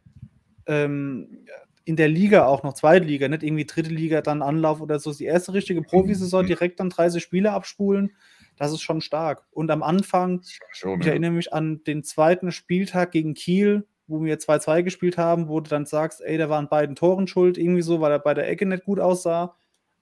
[0.66, 1.44] ähm,
[1.84, 5.12] in der Liga auch noch, zweite Liga, nicht irgendwie dritte Liga, dann Anlauf oder so.
[5.12, 6.46] Die erste richtige Profisaison mhm.
[6.46, 8.12] direkt dann 30 Spiele abspulen,
[8.56, 9.44] das ist schon stark.
[9.52, 10.40] Und am Anfang,
[10.72, 11.12] schon, ich ja.
[11.12, 15.68] erinnere mich an den zweiten Spieltag gegen Kiel, wo wir 2-2 gespielt haben, wo du
[15.70, 18.48] dann sagst, ey, der war an beiden Toren schuld, irgendwie so, weil er bei der
[18.48, 19.54] Ecke nicht gut aussah.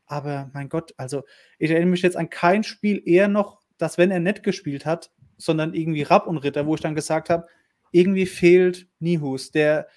[0.07, 1.25] Aber mein Gott, also
[1.59, 5.11] ich erinnere mich jetzt an kein Spiel eher noch, dass wenn er nicht gespielt hat,
[5.37, 7.47] sondern irgendwie Rapp und Ritter, wo ich dann gesagt habe,
[7.91, 9.89] irgendwie fehlt Nihus, der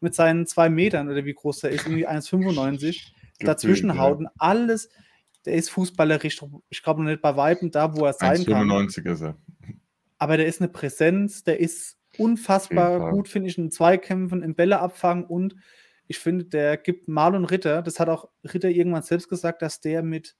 [0.00, 4.90] mit seinen zwei Metern oder wie groß der ist, irgendwie 1,95 dazwischen haut und alles.
[5.46, 8.70] Der ist fußballerisch, ich glaube noch nicht bei Weitem da, wo er sein kann.
[8.70, 9.36] 1,95 ist er.
[10.18, 15.24] Aber der ist eine Präsenz, der ist unfassbar gut, finde ich, in Zweikämpfen, im Bälleabfang
[15.24, 15.56] und
[16.06, 20.02] ich finde, der gibt Marlon Ritter, das hat auch Ritter irgendwann selbst gesagt, dass der
[20.02, 20.36] mit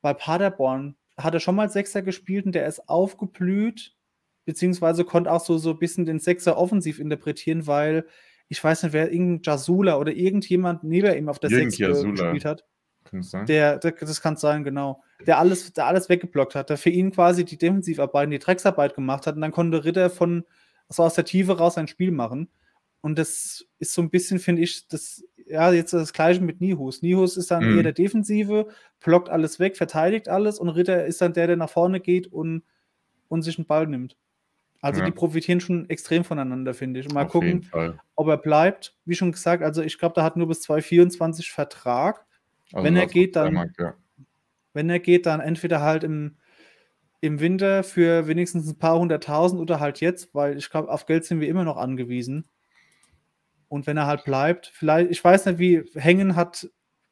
[0.00, 3.96] bei Paderborn hat er schon mal Sechser gespielt und der ist aufgeblüht,
[4.44, 8.06] beziehungsweise konnte auch so, so ein bisschen den Sechser offensiv interpretieren, weil
[8.48, 12.64] ich weiß nicht, wer irgendein Jasula oder irgendjemand neben ihm auf der 6 gespielt hat.
[13.46, 15.02] Der, der, das kann sein, genau.
[15.26, 19.26] Der alles, der alles weggeblockt hat, der für ihn quasi die Defensivarbeit, die Drecksarbeit gemacht
[19.26, 20.44] hat und dann konnte Ritter von
[20.88, 22.48] so aus der Tiefe raus ein Spiel machen.
[23.00, 27.02] Und das ist so ein bisschen, finde ich, das, ja, jetzt das Gleiche mit Nihus.
[27.02, 27.76] Nihus ist dann mhm.
[27.76, 28.68] eher der Defensive,
[29.00, 32.64] blockt alles weg, verteidigt alles und Ritter ist dann der, der nach vorne geht und,
[33.28, 34.16] und sich einen Ball nimmt.
[34.80, 35.06] Also ja.
[35.06, 37.06] die profitieren schon extrem voneinander, finde ich.
[37.06, 37.68] Und mal Auf gucken,
[38.14, 38.96] ob er bleibt.
[39.04, 42.24] Wie schon gesagt, also ich glaube, da hat nur bis 2024 Vertrag.
[42.72, 43.54] Also wenn er geht, dann.
[43.54, 43.94] Mag, ja.
[44.74, 46.36] Wenn er geht, dann entweder halt im,
[47.20, 51.24] im Winter für wenigstens ein paar hunderttausend oder halt jetzt, weil ich glaube, auf Geld
[51.24, 52.48] sind wir immer noch angewiesen.
[53.68, 56.68] Und wenn er halt bleibt, vielleicht, ich weiß nicht, wie Hängen hat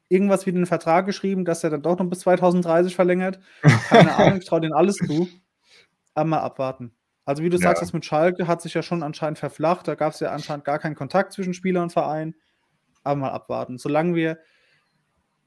[0.08, 3.40] irgendwas wie den Vertrag geschrieben, dass er dann doch noch bis 2030 verlängert.
[3.88, 5.28] Keine Ahnung, ich traue denen alles zu.
[6.14, 6.94] Aber mal abwarten.
[7.24, 7.62] Also wie du ja.
[7.64, 9.88] sagst, das mit Schalke hat sich ja schon anscheinend verflacht.
[9.88, 12.36] Da gab es ja anscheinend gar keinen Kontakt zwischen Spieler und Verein.
[13.02, 13.78] Aber mal abwarten.
[13.78, 14.38] Solange wir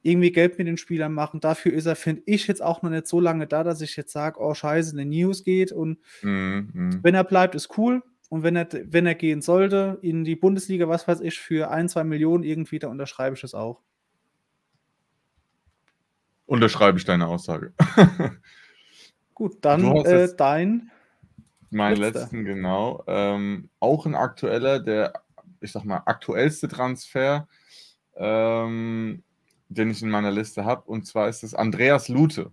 [0.02, 3.08] irgendwie Geld mit den Spielern machen, dafür ist er, finde ich, jetzt auch noch nicht
[3.08, 5.72] so lange da, dass ich jetzt sage, oh scheiße, eine News geht.
[5.72, 7.00] Und mhm.
[7.02, 8.02] wenn er bleibt, ist cool.
[8.30, 11.90] Und wenn er, wenn er gehen sollte in die Bundesliga, was weiß ich, für ein,
[11.90, 13.82] zwei Millionen irgendwie, da unterschreibe ich es auch.
[16.46, 17.74] Unterschreibe ich deine Aussage.
[19.34, 20.92] Gut, dann äh, dein
[21.72, 22.22] mein Letzter.
[22.22, 23.04] letzten, genau.
[23.08, 25.14] Ähm, auch ein aktueller, der,
[25.62, 27.48] ich sag mal, aktuellste Transfer,
[28.16, 29.24] ähm,
[29.70, 30.90] den ich in meiner Liste habe.
[30.90, 32.52] Und zwar ist es Andreas Lute.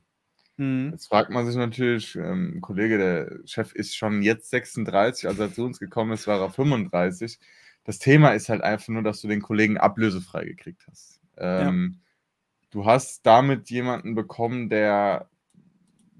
[0.56, 0.90] Mhm.
[0.92, 5.52] Jetzt fragt man sich natürlich, ähm, Kollege, der Chef ist schon jetzt 36, als er
[5.52, 7.38] zu uns gekommen ist, war er 35.
[7.84, 11.20] Das Thema ist halt einfach nur, dass du den Kollegen ablösefrei gekriegt hast.
[11.36, 12.00] Ähm, ja.
[12.70, 15.28] Du hast damit jemanden bekommen, der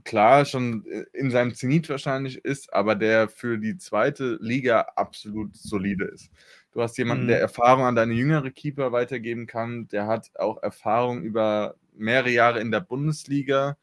[0.05, 5.57] klar schon äh, in seinem Zenit wahrscheinlich ist, aber der für die zweite Liga absolut
[5.57, 6.31] solide ist.
[6.77, 7.29] Du hast jemanden, mhm.
[7.29, 12.61] der Erfahrung an deine jüngere Keeper weitergeben kann, der hat auch Erfahrung über mehrere Jahre
[12.61, 13.79] in der Bundesliga,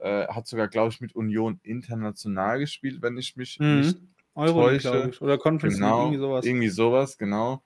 [0.00, 3.80] äh, hat sogar, glaube ich, mit Union international gespielt, wenn ich mich mhm.
[3.82, 3.98] nicht
[4.34, 5.10] Euro, täusche.
[5.12, 5.22] Ich.
[5.22, 6.44] Oder Conference genau, irgendwie sowas.
[6.44, 7.62] Irgendwie sowas, genau.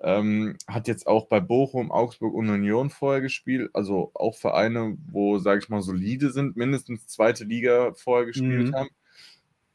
[0.00, 3.70] Ähm, hat jetzt auch bei Bochum, Augsburg und Union vorher gespielt.
[3.72, 8.74] Also auch Vereine, wo, sage ich mal, solide sind, mindestens zweite Liga vorher gespielt mhm.
[8.76, 8.90] haben.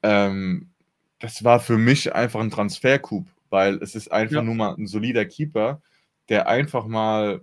[0.03, 0.69] Ähm,
[1.19, 4.41] das war für mich einfach ein Transfercoup, weil es ist einfach ja.
[4.43, 5.81] nur mal ein solider Keeper,
[6.29, 7.41] der einfach mal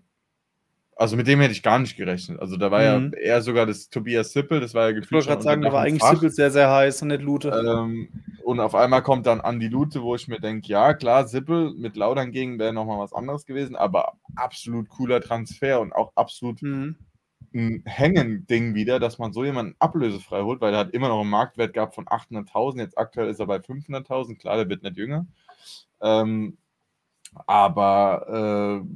[0.97, 2.41] also mit dem hätte ich gar nicht gerechnet.
[2.41, 3.13] Also da war mhm.
[3.15, 5.07] ja eher sogar das Tobias Sippel, das war ja gefühlt.
[5.07, 6.15] Ich wollte gerade sagen, da war eigentlich Fach.
[6.15, 7.49] Sippel sehr, sehr heiß und nicht Lute.
[7.51, 8.09] Ähm,
[8.45, 11.97] und auf einmal kommt dann Andi Lute, wo ich mir denke, ja klar, Sippel mit
[11.97, 16.97] Laudern gegen wäre nochmal was anderes gewesen, aber absolut cooler Transfer und auch absolut mhm.
[17.55, 21.31] ein Hängen-Ding wieder, dass man so jemanden ablösefrei holt, weil er hat immer noch einen
[21.31, 25.27] Marktwert gehabt von 800.000, jetzt aktuell ist er bei 500.000, klar, der wird nicht jünger.
[26.05, 26.59] Ähm,
[27.47, 28.87] aber äh,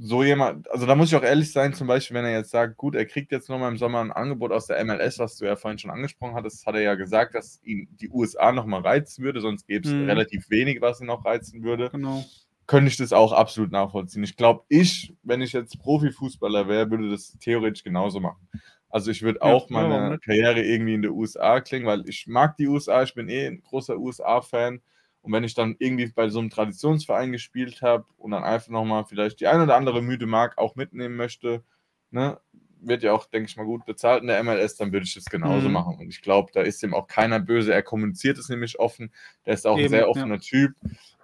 [0.00, 2.76] so jemand, also da muss ich auch ehrlich sein, zum Beispiel, wenn er jetzt sagt,
[2.76, 5.56] gut, er kriegt jetzt nochmal im Sommer ein Angebot aus der MLS, was du ja
[5.56, 9.40] vorhin schon angesprochen hattest, hat er ja gesagt, dass ihn die USA nochmal reizen würde,
[9.40, 10.04] sonst gäbe es mhm.
[10.04, 11.90] relativ wenig, was ihn noch reizen würde.
[11.90, 12.24] Genau.
[12.66, 14.22] Könnte ich das auch absolut nachvollziehen.
[14.22, 18.46] Ich glaube, ich, wenn ich jetzt Profifußballer wäre, würde das theoretisch genauso machen.
[18.90, 22.56] Also ich würde auch ja, meine Karriere irgendwie in der USA klingen, weil ich mag
[22.56, 24.80] die USA, ich bin eh ein großer USA-Fan.
[25.22, 29.04] Und wenn ich dann irgendwie bei so einem Traditionsverein gespielt habe und dann einfach nochmal
[29.04, 31.62] vielleicht die ein oder andere müde Mark auch mitnehmen möchte,
[32.10, 32.38] ne,
[32.80, 35.24] wird ja auch, denke ich mal, gut bezahlt in der MLS, dann würde ich das
[35.24, 35.74] genauso mhm.
[35.74, 35.96] machen.
[35.98, 37.72] Und ich glaube, da ist ihm auch keiner böse.
[37.72, 39.12] Er kommuniziert es nämlich offen.
[39.46, 40.40] Der ist auch Eben, ein sehr offener ja.
[40.40, 40.74] Typ.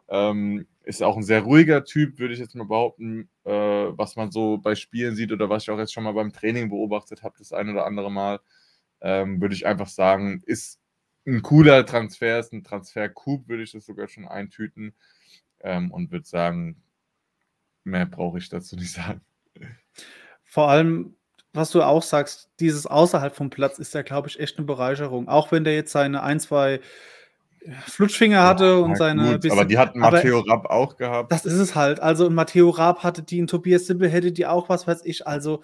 [0.08, 4.30] Ähm, ist auch ein sehr ruhiger Typ, würde ich jetzt mal behaupten, äh, was man
[4.30, 7.36] so bei Spielen sieht oder was ich auch jetzt schon mal beim Training beobachtet habe,
[7.38, 8.40] das ein oder andere Mal.
[9.00, 10.80] Ähm, würde ich einfach sagen, ist
[11.26, 14.94] ein cooler Transfer, ist ein Transfer-Coup, würde ich das sogar schon eintüten.
[15.60, 16.82] Ähm, und würde sagen,
[17.84, 19.22] mehr brauche ich dazu nicht sagen.
[20.44, 21.16] Vor allem,
[21.52, 25.28] was du auch sagst, dieses außerhalb vom Platz ist ja, glaube ich, echt eine Bereicherung.
[25.28, 26.80] Auch wenn der jetzt seine ein, zwei
[27.86, 29.38] Flutschfinger hatte ja, und seine.
[29.38, 31.32] Gut, aber die hatten Matteo Rapp auch gehabt.
[31.32, 32.00] Das ist es halt.
[32.00, 35.26] Also, Matteo Rapp hatte die, und Tobias Sippel hätte die auch, was weiß ich.
[35.26, 35.62] Also,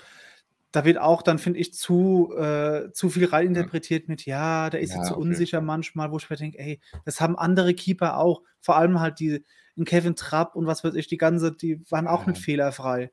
[0.73, 4.91] da wird auch dann, finde ich, zu, äh, zu viel reininterpretiert mit, ja, der ist
[4.91, 8.43] ja, jetzt so unsicher manchmal, wo ich mir denke, ey, das haben andere Keeper auch.
[8.61, 9.45] Vor allem halt die,
[9.77, 12.31] in Kevin Trapp und was weiß ich, die ganze, die waren auch ja.
[12.31, 13.11] nicht fehlerfrei.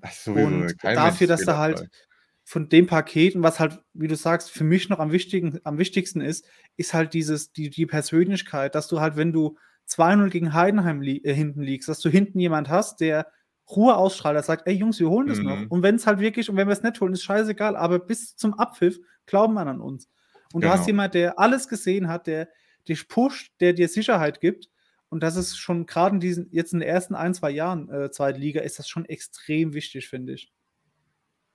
[0.00, 1.88] Ach, sowieso, und dafür, dass da halt
[2.44, 5.78] von dem Paket und was halt, wie du sagst, für mich noch am, wichtigen, am
[5.78, 6.46] wichtigsten ist,
[6.76, 11.20] ist halt dieses, die, die Persönlichkeit, dass du halt, wenn du 2-0 gegen Heidenheim li
[11.24, 13.26] äh, hinten liegst, dass du hinten jemand hast, der
[13.70, 15.44] Ruhe ausstrahlt, der sagt, ey Jungs, wir holen das mhm.
[15.44, 15.70] noch.
[15.70, 18.36] Und wenn es halt wirklich, und wenn wir es nicht holen, ist scheißegal, aber bis
[18.36, 20.08] zum Abpfiff glauben wir an uns.
[20.52, 20.72] Und genau.
[20.72, 21.02] du hast genau.
[21.02, 22.48] jemand, der alles gesehen hat, der
[22.88, 24.68] dich pusht, der dir Sicherheit gibt.
[25.08, 28.10] Und das ist schon gerade in diesen, jetzt in den ersten ein, zwei Jahren äh,
[28.10, 30.52] zweite Liga, ist das schon extrem wichtig, finde ich.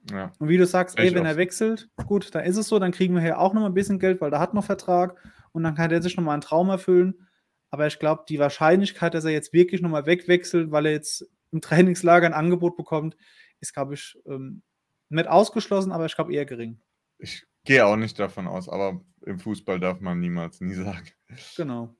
[0.10, 0.34] Ja.
[0.40, 3.14] Und wie du sagst, ey, wenn er wechselt, gut, dann ist es so, dann kriegen
[3.14, 5.16] wir hier auch noch mal ein bisschen Geld, weil der hat noch Vertrag
[5.52, 7.28] und dann kann er sich noch mal einen Traum erfüllen.
[7.70, 11.30] Aber ich glaube, die Wahrscheinlichkeit, dass er jetzt wirklich noch mal wegwechselt, weil er jetzt
[11.52, 13.16] im Trainingslager ein Angebot bekommt,
[13.60, 14.64] ist, glaube ich, ähm,
[15.10, 16.80] nicht ausgeschlossen, aber ich glaube eher gering.
[17.18, 21.08] Ich gehe auch nicht davon aus, aber im Fußball darf man niemals nie sagen.
[21.56, 21.96] Genau.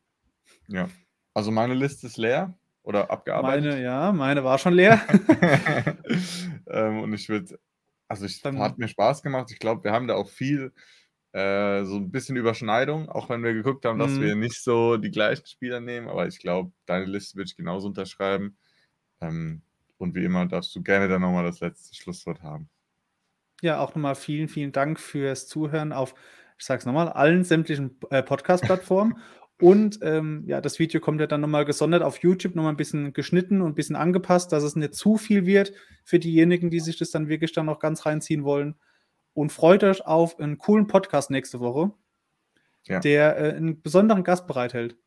[0.68, 0.90] Ja.
[1.34, 3.66] Also meine Liste ist leer oder abgearbeitet.
[3.66, 5.02] Meine, ja, meine war schon leer.
[6.68, 7.60] ähm, und ich würde,
[8.08, 9.52] also es hat mir Spaß gemacht.
[9.52, 10.74] Ich glaube, wir haben da auch viel
[11.34, 14.22] äh, so ein bisschen Überschneidung, auch wenn wir geguckt haben, dass mhm.
[14.22, 16.10] wir nicht so die gleichen Spieler nehmen.
[16.10, 18.58] Aber ich glaube, deine Liste würde ich genauso unterschreiben.
[19.22, 19.62] Ähm,
[19.98, 22.70] und wie immer darfst du gerne dann nochmal das letzte Schlusswort haben.
[23.62, 26.16] Ja, auch nochmal vielen, vielen Dank fürs Zuhören auf,
[26.58, 29.20] ich sag's nochmal, allen sämtlichen äh, Podcast-Plattformen.
[29.62, 33.14] und ähm, ja, das Video kommt ja dann nochmal gesondert auf YouTube, nochmal ein bisschen
[33.14, 36.98] geschnitten und ein bisschen angepasst, dass es nicht zu viel wird für diejenigen, die sich
[36.98, 38.76] das dann wirklich dann noch ganz reinziehen wollen.
[39.34, 41.92] Und freut euch auf einen coolen Podcast nächste Woche,
[42.86, 43.00] ja.
[43.00, 44.98] der äh, einen besonderen Gast bereithält.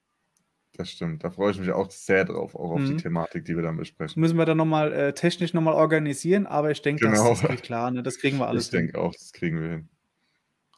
[0.77, 2.87] Das stimmt, da freue ich mich auch sehr drauf, auch auf mhm.
[2.87, 4.21] die Thematik, die wir dann besprechen.
[4.21, 7.29] Müssen wir dann nochmal äh, technisch nochmal organisieren, aber ich denke, genau.
[7.29, 8.03] das, das geht klar, ne?
[8.03, 9.89] das kriegen wir alles Ich denke auch, das kriegen wir hin.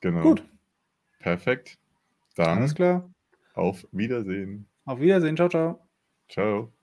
[0.02, 0.22] Genau.
[0.22, 0.44] Gut.
[1.18, 1.78] Perfekt.
[2.34, 3.10] Dann Alles klar.
[3.54, 4.68] Auf Wiedersehen.
[4.84, 5.88] Auf Wiedersehen, ciao, ciao.
[6.28, 6.72] Ciao.